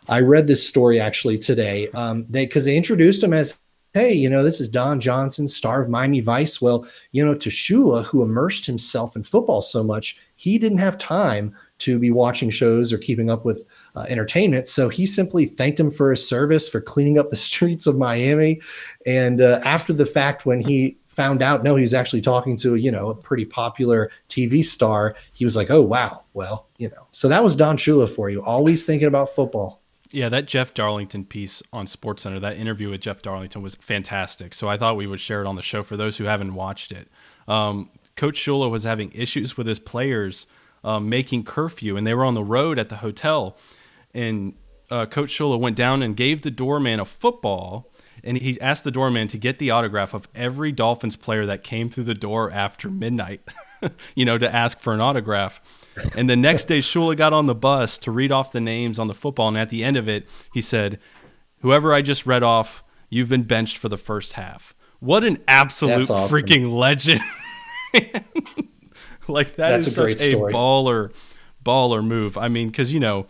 I 0.09 0.21
read 0.21 0.47
this 0.47 0.67
story 0.67 1.01
actually 1.01 1.39
today. 1.39 1.89
Um, 1.91 2.27
they 2.29 2.47
because 2.47 2.65
they 2.65 2.77
introduced 2.77 3.23
him 3.23 3.33
as, 3.33 3.59
hey, 3.93 4.13
you 4.13 4.29
know, 4.29 4.43
this 4.43 4.61
is 4.61 4.69
Don 4.69 5.01
Johnson, 5.01 5.49
star 5.49 5.83
of 5.83 5.89
Miami 5.89 6.21
Vice. 6.21 6.61
Well, 6.61 6.87
you 7.13 7.25
know, 7.25 7.35
to 7.35 7.51
Shula, 7.51 8.05
who 8.05 8.23
immersed 8.23 8.67
himself 8.67 9.17
in 9.17 9.23
football 9.23 9.63
so 9.63 9.83
much, 9.83 10.21
he 10.37 10.59
didn't 10.59 10.79
have 10.79 10.99
time 10.99 11.55
to 11.79 11.99
be 11.99 12.11
watching 12.11 12.49
shows 12.49 12.93
or 12.93 12.99
keeping 12.99 13.31
up 13.31 13.45
with 13.45 13.67
uh, 13.95 14.07
entertainment. 14.09 14.67
So 14.67 14.89
he 14.89 15.07
simply 15.07 15.45
thanked 15.45 15.79
him 15.79 15.91
for 15.91 16.11
his 16.11 16.27
service 16.27 16.69
for 16.69 16.81
cleaning 16.81 17.19
up 17.19 17.31
the 17.31 17.37
streets 17.37 17.87
of 17.87 17.99
Miami. 17.99 18.61
And 19.07 19.41
uh, 19.41 19.61
after 19.65 19.93
the 19.93 20.07
fact, 20.07 20.47
when 20.47 20.61
he 20.61 20.99
found 21.09 21.41
out 21.41 21.65
no 21.65 21.75
he 21.77 21.81
was 21.81 21.95
actually 21.95 22.21
talking 22.21 22.59
to 22.59 22.75
you 22.75 22.93
know 22.93 23.09
a 23.09 23.15
pretty 23.15 23.47
popular 23.47 24.11
tv 24.29 24.63
star 24.63 25.17
he 25.33 25.47
was 25.47 25.57
like 25.57 25.71
oh 25.71 25.81
wow 25.81 26.23
well 26.35 26.67
you 26.77 26.91
know 26.91 27.07
so 27.11 27.27
that 27.27 27.43
was 27.43 27.55
don 27.55 27.75
shula 27.75 28.07
for 28.07 28.29
you 28.29 28.43
always 28.43 28.85
thinking 28.85 29.09
about 29.09 29.31
football 29.31 29.81
yeah 30.11 30.29
that 30.29 30.47
jeff 30.47 30.75
darlington 30.75 31.25
piece 31.25 31.63
on 31.73 31.87
SportsCenter, 31.87 32.41
that 32.41 32.57
interview 32.57 32.91
with 32.91 33.01
jeff 33.01 33.23
darlington 33.23 33.63
was 33.63 33.75
fantastic. 33.77 34.55
So 34.55 34.69
i 34.69 34.77
thought 34.77 34.97
we 34.97 35.07
would 35.07 35.21
share 35.21 35.43
it 35.43 35.47
on 35.47 35.57
the 35.57 35.63
show 35.63 35.83
for 35.83 35.97
those 35.97 36.19
who 36.19 36.25
haven't 36.25 36.55
watched 36.55 36.93
it. 36.93 37.09
Um, 37.49 37.91
coach 38.17 38.39
shula 38.39 38.71
was 38.71 38.85
having 38.85 39.13
issues 39.13 39.57
with 39.57 39.67
his 39.67 39.79
players 39.79 40.47
um, 40.85 41.09
making 41.09 41.45
curfew 41.45 41.97
and 41.97 42.07
they 42.07 42.15
were 42.15 42.25
on 42.25 42.35
the 42.35 42.45
road 42.45 42.79
at 42.79 42.89
the 42.89 42.97
hotel. 42.97 43.57
And 44.15 44.55
uh, 44.91 45.07
coach 45.07 45.31
shula 45.31 45.59
went 45.59 45.77
down 45.77 46.03
and 46.03 46.17
gave 46.17 46.43
the 46.43 46.51
doorman 46.51 47.01
a 47.01 47.05
football 47.05 47.91
and 48.27 48.39
he 48.39 48.61
asked 48.61 48.85
the 48.85 48.91
doorman 48.91 49.29
to 49.29 49.39
get 49.39 49.59
the 49.59 49.71
autograph 49.71 50.13
of 50.13 50.29
every 50.35 50.73
Dolphins 50.73 51.17
player 51.17 51.47
that 51.47 51.63
came 51.63 51.89
through 51.89 52.05
the 52.05 52.15
door 52.15 52.51
after 52.51 52.91
midnight, 52.91 53.41
you 54.15 54.25
know, 54.25 54.37
to 54.37 54.53
ask 54.53 54.81
for 54.81 54.93
an 54.93 55.01
autograph. 55.01 55.61
And 56.17 56.29
the 56.29 56.37
next 56.37 56.65
day, 56.65 56.81
Shula 56.81 57.17
got 57.17 57.33
on 57.33 57.47
the 57.47 57.55
bus 57.55 57.99
to 57.99 58.11
read 58.11 58.33
off 58.33 58.53
the 58.53 58.61
names 58.61 58.99
on 58.99 59.07
the 59.07 59.15
football, 59.15 59.49
and 59.49 59.57
at 59.57 59.71
the 59.71 59.83
end 59.85 59.97
of 59.97 60.09
it, 60.09 60.29
he 60.53 60.61
said, 60.61 60.99
"Whoever 61.61 61.93
I 61.93 62.03
just 62.03 62.27
read 62.27 62.43
off, 62.43 62.85
you've 63.09 63.29
been 63.29 63.45
benched 63.45 63.79
for 63.79 63.89
the 63.89 63.99
first 63.99 64.35
half." 64.35 64.75
What 65.01 65.25
an 65.25 65.39
absolute 65.47 66.11
awesome. 66.11 66.39
freaking 66.39 66.73
legend! 66.73 67.21
like 69.29 69.57
that 69.57 69.71
That's 69.71 69.87
is 69.87 69.99
a 69.99 70.17
such 70.17 70.33
a 70.33 70.37
baller, 70.37 71.13
baller 71.65 72.05
move. 72.05 72.37
I 72.39 72.49
mean, 72.49 72.69
because 72.69 72.93
you 72.93 73.01
know 73.01 73.27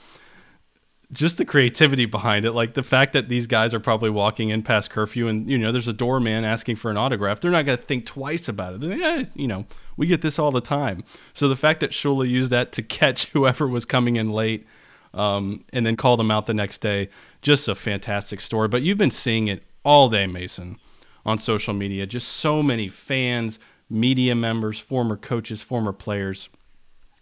just 1.12 1.38
the 1.38 1.44
creativity 1.44 2.04
behind 2.04 2.44
it, 2.44 2.52
like 2.52 2.74
the 2.74 2.82
fact 2.82 3.12
that 3.12 3.28
these 3.28 3.46
guys 3.46 3.72
are 3.72 3.80
probably 3.80 4.10
walking 4.10 4.48
in 4.48 4.62
past 4.62 4.90
curfew, 4.90 5.28
and 5.28 5.48
you 5.48 5.56
know, 5.56 5.70
there's 5.70 5.88
a 5.88 5.92
doorman 5.92 6.44
asking 6.44 6.76
for 6.76 6.90
an 6.90 6.96
autograph. 6.96 7.40
They're 7.40 7.50
not 7.50 7.64
going 7.64 7.78
to 7.78 7.84
think 7.84 8.06
twice 8.06 8.48
about 8.48 8.74
it. 8.74 8.82
Like, 8.82 9.28
you 9.34 9.46
know, 9.46 9.66
we 9.96 10.06
get 10.06 10.22
this 10.22 10.38
all 10.38 10.50
the 10.50 10.60
time. 10.60 11.04
So 11.32 11.48
the 11.48 11.56
fact 11.56 11.80
that 11.80 11.92
Shula 11.92 12.28
used 12.28 12.50
that 12.50 12.72
to 12.72 12.82
catch 12.82 13.26
whoever 13.32 13.68
was 13.68 13.84
coming 13.84 14.16
in 14.16 14.32
late, 14.32 14.66
um, 15.14 15.64
and 15.72 15.86
then 15.86 15.96
call 15.96 16.16
them 16.16 16.30
out 16.30 16.46
the 16.46 16.54
next 16.54 16.78
day, 16.78 17.08
just 17.40 17.68
a 17.68 17.74
fantastic 17.74 18.40
story. 18.40 18.68
But 18.68 18.82
you've 18.82 18.98
been 18.98 19.12
seeing 19.12 19.48
it 19.48 19.62
all 19.84 20.08
day, 20.08 20.26
Mason, 20.26 20.78
on 21.24 21.38
social 21.38 21.72
media. 21.72 22.06
Just 22.06 22.28
so 22.28 22.62
many 22.62 22.88
fans, 22.88 23.60
media 23.88 24.34
members, 24.34 24.80
former 24.80 25.16
coaches, 25.16 25.62
former 25.62 25.92
players, 25.92 26.48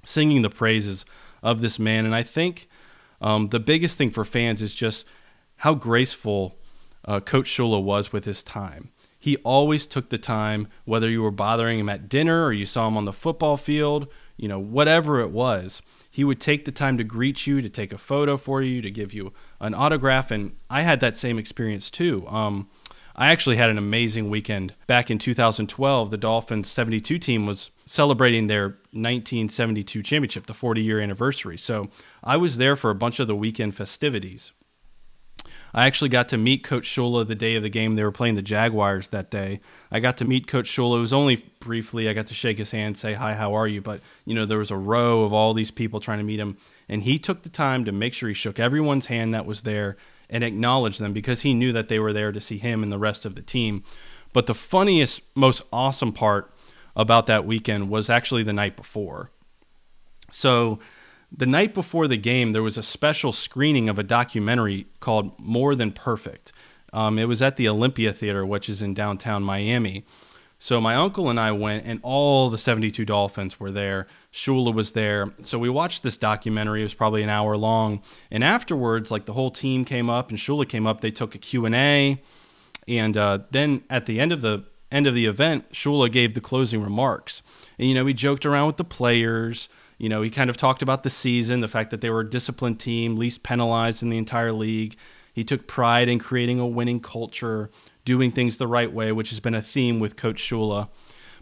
singing 0.05 0.41
the 0.41 0.51
praises 0.51 1.05
of 1.43 1.61
this 1.61 1.79
man, 1.79 2.07
and 2.07 2.15
I 2.15 2.23
think 2.23 2.67
um, 3.25 3.49
the 3.49 3.59
biggest 3.59 3.97
thing 3.97 4.11
for 4.11 4.25
fans 4.25 4.61
is 4.61 4.75
just 4.75 5.07
how 5.57 5.75
graceful 5.75 6.57
uh, 7.07 7.21
Coach 7.21 7.47
Shula 7.47 7.83
was 7.83 8.13
with 8.13 8.27
his 8.27 8.43
time. 8.43 8.91
He 9.19 9.39
always 9.39 9.87
took 9.87 10.11
the 10.11 10.19
time, 10.19 10.69
whether 10.85 11.09
you 11.09 11.23
were 11.23 11.31
bothering 11.31 11.79
him 11.79 11.89
at 11.89 12.11
dinner 12.11 12.45
or 12.45 12.53
you 12.53 12.67
saw 12.67 12.87
him 12.87 12.99
on 12.99 13.07
the 13.07 13.13
football 13.15 13.57
field, 13.57 14.09
you 14.37 14.47
know, 14.47 14.59
whatever 14.59 15.21
it 15.21 15.31
was, 15.31 15.81
he 16.11 16.23
would 16.23 16.39
take 16.39 16.67
the 16.67 16.73
time 16.73 16.99
to 16.99 17.05
greet 17.05 17.47
you, 17.47 17.63
to 17.63 17.71
take 17.71 17.95
a 17.95 17.99
photo 17.99 18.37
for 18.37 18.61
you, 18.61 18.83
to 18.83 18.91
give 18.91 19.15
you 19.15 19.33
an 19.59 19.73
autograph. 19.73 20.31
And 20.31 20.57
I 20.69 20.83
had 20.83 21.01
that 21.01 21.17
same 21.17 21.39
experience 21.39 21.89
too. 21.89 22.27
Um, 22.29 22.69
I 23.17 23.31
actually 23.31 23.57
had 23.57 23.71
an 23.71 23.79
amazing 23.79 24.29
weekend. 24.29 24.75
Back 24.87 25.11
in 25.11 25.19
2012, 25.19 26.11
the 26.11 26.17
Dolphins 26.17 26.69
72 26.69 27.19
team 27.19 27.47
was 27.47 27.71
celebrating 27.87 28.47
their 28.47 28.69
1972 28.93 30.03
championship, 30.03 30.47
the 30.47 30.55
40 30.55 30.83
year 30.83 31.01
anniversary. 31.01 31.57
So 31.57 31.89
I 32.23 32.37
was 32.37 32.57
there 32.57 32.77
for 32.77 32.91
a 32.91 32.95
bunch 32.95 33.21
of 33.21 33.29
the 33.29 33.37
weekend 33.37 33.77
festivities. 33.77 34.53
I 35.75 35.87
actually 35.87 36.09
got 36.09 36.29
to 36.29 36.39
meet 36.39 36.63
Coach 36.63 36.85
Shula 36.85 37.27
the 37.27 37.35
day 37.35 37.57
of 37.57 37.63
the 37.63 37.69
game. 37.69 37.97
They 37.97 38.05
were 38.05 38.13
playing 38.13 38.37
the 38.37 38.43
Jaguars 38.43 39.09
that 39.09 39.31
day. 39.31 39.61
I 39.91 39.99
got 39.99 40.17
to 40.19 40.25
meet 40.25 40.47
Coach 40.47 40.69
Shula. 40.69 40.99
It 40.99 41.01
was 41.01 41.13
only 41.13 41.45
briefly. 41.59 42.09
I 42.09 42.13
got 42.13 42.29
to 42.29 42.35
shake 42.35 42.59
his 42.59 42.71
hand, 42.71 42.97
say 42.97 43.15
hi, 43.15 43.35
how 43.35 43.55
are 43.55 43.67
you? 43.67 43.81
But 43.81 44.01
you 44.25 44.35
know, 44.35 44.47
there 44.47 44.59
was 44.59 44.71
a 44.71 44.77
row 44.77 45.23
of 45.23 45.33
all 45.33 45.53
these 45.53 45.73
people 45.73 45.99
trying 45.99 46.19
to 46.19 46.25
meet 46.25 46.39
him, 46.39 46.57
and 46.89 47.03
he 47.03 47.19
took 47.19 47.43
the 47.43 47.49
time 47.49 47.85
to 47.85 47.93
make 47.93 48.15
sure 48.15 48.29
he 48.29 48.35
shook 48.35 48.61
everyone's 48.61 49.07
hand 49.07 49.35
that 49.35 49.47
was 49.47 49.63
there 49.63 49.97
and 50.29 50.45
acknowledge 50.45 50.99
them 50.99 51.13
because 51.13 51.43
he 51.43 51.55
knew 51.55 51.73
that 51.73 51.89
they 51.89 51.99
were 51.99 52.13
there 52.13 52.33
to 52.33 52.41
see 52.41 52.59
him 52.59 52.83
and 52.83 52.91
the 52.91 52.99
rest 52.99 53.25
of 53.25 53.35
the 53.35 53.43
team. 53.43 53.83
But 54.33 54.47
the 54.47 54.55
funniest, 54.55 55.21
most 55.35 55.63
awesome 55.73 56.13
part 56.13 56.53
about 56.97 57.27
that 57.27 57.47
weekend 57.47 57.89
was 57.89 58.11
actually 58.11 58.43
the 58.43 58.53
night 58.53 58.77
before. 58.77 59.31
So, 60.31 60.79
the 61.37 61.47
night 61.47 61.75
before 61.75 62.07
the 62.07 62.17
game, 62.17 62.53
there 62.53 62.63
was 62.63 62.79
a 62.79 62.83
special 62.83 63.33
screening 63.33 63.89
of 63.89 63.99
a 63.99 64.05
documentary 64.05 64.87
called 65.01 65.39
More 65.39 65.75
Than 65.75 65.91
Perfect. 65.91 66.53
Um, 66.93 67.19
it 67.19 67.25
was 67.25 67.43
at 67.43 67.57
the 67.57 67.69
Olympia 67.69 68.13
Theater, 68.13 68.47
which 68.47 68.69
is 68.69 68.81
in 68.81 68.95
downtown 68.95 69.43
Miami. 69.43 70.05
So 70.65 70.81
my 70.81 70.95
uncle 70.95 71.29
and 71.29 71.39
I 71.39 71.53
went, 71.53 71.85
and 71.85 72.01
all 72.03 72.49
the 72.49 72.57
72 72.57 73.05
Dolphins 73.05 73.61
were 73.61 73.71
there. 73.71 74.07
Shula 74.33 74.73
was 74.73 74.93
there. 74.93 75.31
So 75.43 75.59
we 75.59 75.69
watched 75.69 76.03
this 76.03 76.17
documentary. 76.17 76.81
It 76.81 76.85
was 76.85 76.95
probably 76.95 77.23
an 77.23 77.29
hour 77.29 77.55
long. 77.55 78.01
And 78.31 78.43
afterwards, 78.43 79.11
like 79.11 79.27
the 79.27 79.35
whole 79.35 79.51
team 79.51 79.85
came 79.85 80.09
up 80.09 80.31
and 80.31 80.39
Shula 80.39 80.67
came 80.67 80.87
up. 80.87 81.03
They 81.03 81.11
took 81.11 81.35
a 81.35 81.39
Q&A. 81.39 82.19
And 82.89 83.17
uh, 83.19 83.41
then 83.51 83.85
at 83.91 84.07
the 84.07 84.19
end 84.19 84.33
of 84.33 84.41
the 84.41 84.65
end 84.91 85.07
of 85.07 85.13
the 85.13 85.27
event, 85.27 85.71
Shula 85.73 86.11
gave 86.11 86.33
the 86.33 86.41
closing 86.41 86.83
remarks. 86.83 87.43
And, 87.79 87.87
you 87.87 87.95
know, 87.95 88.07
he 88.07 88.15
joked 88.15 88.47
around 88.47 88.69
with 88.69 88.79
the 88.79 88.85
players. 88.85 89.69
You 89.99 90.09
know, 90.09 90.23
he 90.23 90.31
kind 90.31 90.49
of 90.49 90.57
talked 90.57 90.81
about 90.81 91.03
the 91.03 91.11
season, 91.11 91.61
the 91.61 91.69
fact 91.69 91.91
that 91.91 92.01
they 92.01 92.09
were 92.09 92.21
a 92.21 92.31
disciplined 92.31 92.81
team, 92.81 93.19
least 93.19 93.43
penalized 93.43 94.03
in 94.03 94.09
the 94.09 94.17
entire 94.17 94.53
league. 94.53 94.97
He 95.35 95.45
took 95.45 95.67
pride 95.67 96.09
in 96.09 96.21
creating 96.21 96.59
a 96.59 96.67
winning 96.67 97.01
culture, 97.01 97.69
doing 98.05 98.31
things 98.31 98.57
the 98.57 98.67
right 98.67 98.93
way, 98.93 99.13
which 99.13 99.31
has 99.31 99.41
been 99.41 99.55
a 99.55 99.63
theme 99.63 100.01
with 100.01 100.17
Coach 100.17 100.37
Shula. 100.37 100.89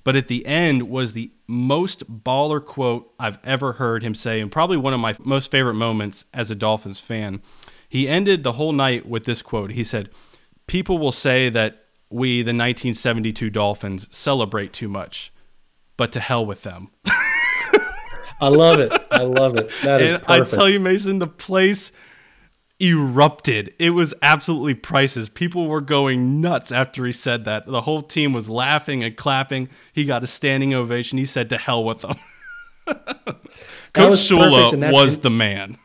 But 0.04 0.16
at 0.16 0.28
the 0.28 0.44
end 0.46 0.88
was 0.88 1.12
the 1.12 1.32
most 1.46 2.24
baller 2.24 2.64
quote 2.64 3.12
I've 3.18 3.38
ever 3.44 3.74
heard 3.74 4.02
him 4.02 4.14
say, 4.14 4.40
and 4.40 4.50
probably 4.50 4.76
one 4.76 4.94
of 4.94 5.00
my 5.00 5.14
most 5.20 5.50
favorite 5.50 5.74
moments 5.74 6.24
as 6.34 6.50
a 6.50 6.54
Dolphins 6.54 7.00
fan. 7.00 7.40
He 7.88 8.08
ended 8.08 8.42
the 8.42 8.52
whole 8.52 8.72
night 8.72 9.06
with 9.06 9.24
this 9.24 9.42
quote. 9.42 9.72
He 9.72 9.84
said, 9.84 10.08
People 10.66 10.98
will 10.98 11.12
say 11.12 11.50
that 11.50 11.84
we, 12.08 12.38
the 12.38 12.48
1972 12.48 13.50
Dolphins, 13.50 14.08
celebrate 14.10 14.72
too 14.72 14.88
much, 14.88 15.32
but 15.96 16.10
to 16.12 16.20
hell 16.20 16.44
with 16.44 16.62
them. 16.62 16.90
I 18.40 18.48
love 18.48 18.80
it. 18.80 18.92
I 19.10 19.22
love 19.22 19.54
it. 19.54 19.70
That 19.82 20.00
is 20.00 20.12
and 20.12 20.22
perfect. 20.24 20.54
I 20.54 20.56
tell 20.56 20.68
you, 20.68 20.80
Mason, 20.80 21.18
the 21.20 21.26
place 21.26 21.92
erupted. 22.82 23.74
It 23.78 23.90
was 23.90 24.12
absolutely 24.22 24.74
priceless. 24.74 25.28
People 25.28 25.68
were 25.68 25.80
going 25.80 26.40
nuts 26.40 26.72
after 26.72 27.06
he 27.06 27.12
said 27.12 27.44
that. 27.44 27.66
The 27.66 27.82
whole 27.82 28.02
team 28.02 28.32
was 28.32 28.48
laughing 28.50 29.04
and 29.04 29.16
clapping. 29.16 29.68
He 29.92 30.04
got 30.04 30.24
a 30.24 30.26
standing 30.26 30.74
ovation. 30.74 31.18
He 31.18 31.24
said, 31.24 31.48
"To 31.50 31.58
hell 31.58 31.84
with 31.84 32.00
them." 32.00 32.16
Coach 32.86 34.10
was 34.10 34.28
Shula 34.28 34.92
was 34.92 35.20
the 35.20 35.30
man. 35.30 35.78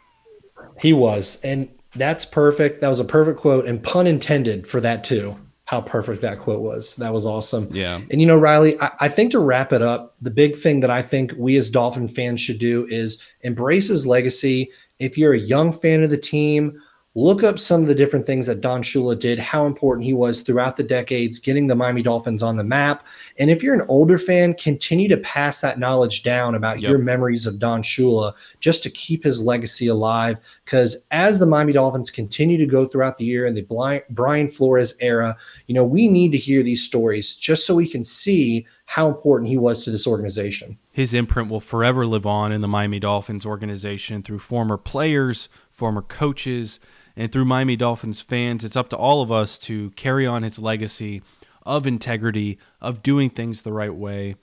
He 0.79 0.93
was. 0.93 1.41
And 1.43 1.69
that's 1.95 2.25
perfect. 2.25 2.81
That 2.81 2.89
was 2.89 2.99
a 2.99 3.05
perfect 3.05 3.39
quote 3.39 3.65
and 3.65 3.81
pun 3.81 4.07
intended 4.07 4.67
for 4.67 4.79
that 4.81 5.03
too. 5.03 5.37
How 5.65 5.81
perfect 5.81 6.21
that 6.21 6.39
quote 6.39 6.61
was. 6.61 6.95
That 6.95 7.13
was 7.13 7.25
awesome. 7.25 7.67
Yeah. 7.73 7.99
And 8.09 8.21
you 8.21 8.27
know, 8.27 8.37
Riley, 8.37 8.79
I, 8.79 8.91
I 9.01 9.09
think 9.09 9.31
to 9.31 9.39
wrap 9.39 9.73
it 9.73 9.81
up, 9.81 10.15
the 10.21 10.31
big 10.31 10.55
thing 10.55 10.79
that 10.79 10.89
I 10.89 11.01
think 11.01 11.33
we 11.37 11.57
as 11.57 11.69
Dolphin 11.69 12.07
fans 12.07 12.39
should 12.39 12.59
do 12.59 12.85
is 12.89 13.21
embrace 13.41 13.89
his 13.89 14.07
legacy. 14.07 14.71
If 14.99 15.17
you're 15.17 15.33
a 15.33 15.39
young 15.39 15.73
fan 15.73 16.03
of 16.03 16.09
the 16.09 16.17
team, 16.17 16.81
look 17.17 17.43
up 17.43 17.57
some 17.57 17.81
of 17.81 17.87
the 17.87 17.95
different 17.95 18.27
things 18.27 18.45
that 18.45 18.61
Don 18.61 18.83
Shula 18.83 19.17
did, 19.17 19.39
how 19.39 19.65
important 19.65 20.05
he 20.05 20.13
was 20.13 20.41
throughout 20.41 20.77
the 20.77 20.83
decades, 20.83 21.39
getting 21.39 21.65
the 21.65 21.75
Miami 21.75 22.03
Dolphins 22.03 22.43
on 22.43 22.57
the 22.57 22.63
map. 22.63 23.03
And 23.39 23.49
if 23.49 23.63
you're 23.63 23.73
an 23.73 23.87
older 23.89 24.19
fan, 24.19 24.53
continue 24.53 25.09
to 25.09 25.17
pass 25.17 25.59
that 25.61 25.79
knowledge 25.79 26.21
down 26.21 26.53
about 26.53 26.79
Yep. 26.79 26.89
your 26.89 26.99
memories 26.99 27.47
of 27.47 27.57
Don 27.57 27.81
Shula 27.81 28.33
just 28.59 28.83
to 28.83 28.91
keep 28.91 29.23
his 29.23 29.41
legacy 29.41 29.87
alive. 29.87 30.37
Because 30.63 31.07
as 31.09 31.39
the 31.39 31.47
Miami 31.47 31.73
Dolphins 31.73 32.11
continue 32.11 32.55
to 32.59 32.67
go 32.67 32.85
throughout 32.85 33.17
the 33.17 33.25
year 33.25 33.47
in 33.47 33.55
the 33.55 34.03
Brian 34.11 34.47
Flores 34.47 34.93
era, 35.01 35.35
you 35.65 35.73
know, 35.73 35.83
we 35.83 36.07
need 36.07 36.31
to 36.33 36.37
hear 36.37 36.61
these 36.61 36.83
stories 36.83 37.33
just 37.33 37.65
so 37.65 37.73
we 37.73 37.89
can 37.89 38.03
see 38.03 38.67
how 38.85 39.07
important 39.07 39.49
he 39.49 39.57
was 39.57 39.83
to 39.83 39.89
this 39.89 40.05
organization. 40.05 40.77
His 40.91 41.15
imprint 41.15 41.49
will 41.49 41.61
forever 41.61 42.05
live 42.05 42.27
on 42.27 42.51
in 42.51 42.61
the 42.61 42.67
Miami 42.67 42.99
Dolphins 42.99 43.45
organization 43.45 44.21
through 44.21 44.39
former 44.39 44.77
players, 44.77 45.49
former 45.71 46.03
coaches, 46.03 46.79
and 47.17 47.31
through 47.31 47.45
Miami 47.45 47.75
Dolphins 47.75 48.21
fans. 48.21 48.63
It's 48.63 48.75
up 48.75 48.89
to 48.89 48.95
all 48.95 49.21
of 49.21 49.31
us 49.31 49.57
to 49.59 49.89
carry 49.91 50.25
on 50.25 50.43
his 50.43 50.59
legacy 50.59 51.23
of 51.65 51.87
integrity, 51.87 52.59
of 52.79 53.03
doing 53.03 53.29
things 53.29 53.63
the 53.63 53.73
right 53.73 53.93
way. 53.93 54.35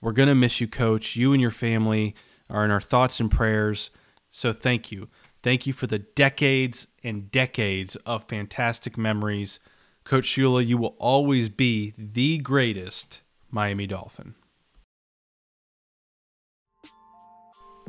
We're 0.00 0.12
going 0.12 0.28
to 0.28 0.34
miss 0.34 0.60
you, 0.60 0.66
coach. 0.66 1.14
You 1.14 1.32
and 1.32 1.40
your 1.40 1.52
family 1.52 2.16
are 2.50 2.64
in 2.64 2.70
our 2.70 2.80
thoughts 2.80 3.20
and 3.20 3.30
prayers. 3.30 3.90
So 4.30 4.52
thank 4.52 4.90
you. 4.90 5.08
Thank 5.42 5.66
you 5.66 5.74
for 5.74 5.86
the 5.86 5.98
decades 5.98 6.88
and 7.04 7.30
decades 7.30 7.94
of 8.06 8.24
fantastic 8.24 8.96
memories. 8.96 9.60
Coach 10.02 10.24
Shula, 10.24 10.66
you 10.66 10.78
will 10.78 10.96
always 10.98 11.50
be 11.50 11.92
the 11.96 12.38
greatest 12.38 13.20
Miami 13.50 13.86
Dolphin. 13.86 14.34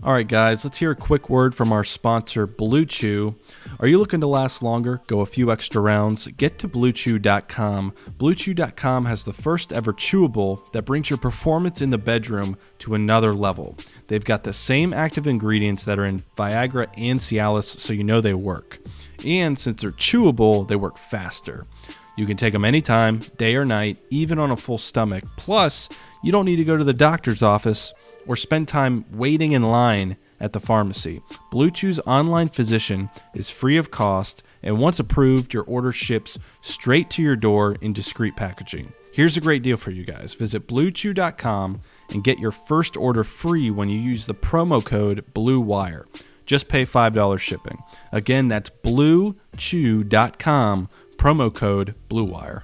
All 0.04 0.14
right, 0.14 0.28
guys, 0.28 0.64
let's 0.64 0.78
hear 0.78 0.92
a 0.92 0.96
quick 0.96 1.30
word 1.30 1.56
from 1.56 1.72
our 1.72 1.84
sponsor, 1.84 2.46
Blue 2.46 2.86
Chew. 2.86 3.36
Are 3.80 3.88
you 3.88 3.98
looking 3.98 4.20
to 4.20 4.28
last 4.28 4.62
longer, 4.62 5.02
go 5.08 5.22
a 5.22 5.26
few 5.26 5.52
extra 5.52 5.82
rounds? 5.82 6.28
Get 6.28 6.60
to 6.60 6.68
BlueChew.com. 6.68 7.94
BlueChew.com 8.18 9.06
has 9.06 9.26
the 9.26 9.34
first 9.34 9.74
ever 9.74 9.94
chewable 9.94 10.72
that 10.74 10.84
brings 10.84 11.10
your 11.10 11.18
performance 11.18 11.82
in 11.82 11.90
the 11.90 11.98
bedroom 11.98 12.58
to 12.80 12.94
another 12.94 13.34
level. 13.34 13.78
They've 14.08 14.24
got 14.24 14.44
the 14.44 14.54
same 14.54 14.94
active 14.94 15.28
ingredients 15.28 15.86
that 15.86 15.98
are 15.98 16.06
in 16.06 16.24
Viagra 16.38 16.88
and 16.98 17.20
Cialis, 17.20 17.80
so 17.80 17.94
you 17.94 18.04
know 18.04 18.22
they 18.22 18.36
work. 18.36 18.80
And 19.26 19.58
since 19.58 19.82
they're 19.82 19.92
chewable, 19.92 20.68
they 20.68 20.76
work 20.76 20.98
faster. 20.98 21.66
You 22.18 22.26
can 22.26 22.38
take 22.38 22.54
them 22.54 22.66
anytime, 22.66 23.20
day 23.38 23.56
or 23.56 23.66
night, 23.66 23.98
even 24.10 24.40
on 24.40 24.52
a 24.52 24.58
full 24.58 24.78
stomach. 24.78 25.24
Plus, 25.36 25.90
you 26.22 26.32
don't 26.32 26.46
need 26.46 26.58
to 26.58 26.64
go 26.64 26.78
to 26.78 26.84
the 26.84 26.94
doctor's 26.94 27.42
office 27.42 27.94
or 28.28 28.36
spend 28.36 28.68
time 28.68 29.06
waiting 29.12 29.52
in 29.52 29.62
line 29.62 30.18
at 30.40 30.54
the 30.54 30.60
pharmacy. 30.60 31.22
Blue 31.52 31.72
Chew's 31.72 32.00
online 32.02 32.50
physician 32.50 33.10
is 33.34 33.50
free 33.50 33.78
of 33.78 33.92
cost, 33.92 34.44
and 34.62 34.80
once 34.80 35.00
approved, 35.00 35.54
your 35.54 35.64
order 35.64 35.92
ships 35.92 36.38
straight 36.62 37.10
to 37.12 37.22
your 37.22 37.36
door 37.36 37.78
in 37.82 37.94
discreet 37.94 38.36
packaging. 38.36 38.94
Here's 39.12 39.38
a 39.38 39.42
great 39.42 39.64
deal 39.64 39.78
for 39.78 39.92
you 39.92 40.04
guys. 40.04 40.34
Visit 40.34 40.68
bluechew.com 40.68 41.82
and 42.10 42.24
get 42.24 42.40
your 42.40 42.52
first 42.52 42.98
order 42.98 43.24
free 43.24 43.72
when 43.72 43.88
you 43.88 43.98
use 43.98 44.26
the 44.26 44.36
promo 44.36 44.84
code 44.84 45.24
BLUEWIRE. 45.34 46.06
Just 46.46 46.68
pay 46.68 46.86
$5 46.86 47.40
shipping. 47.40 47.82
Again, 48.12 48.50
that's 48.50 48.70
bluechew.com, 48.70 50.90
promo 51.18 51.54
code 51.54 51.96
BLUEWIRE. 52.10 52.64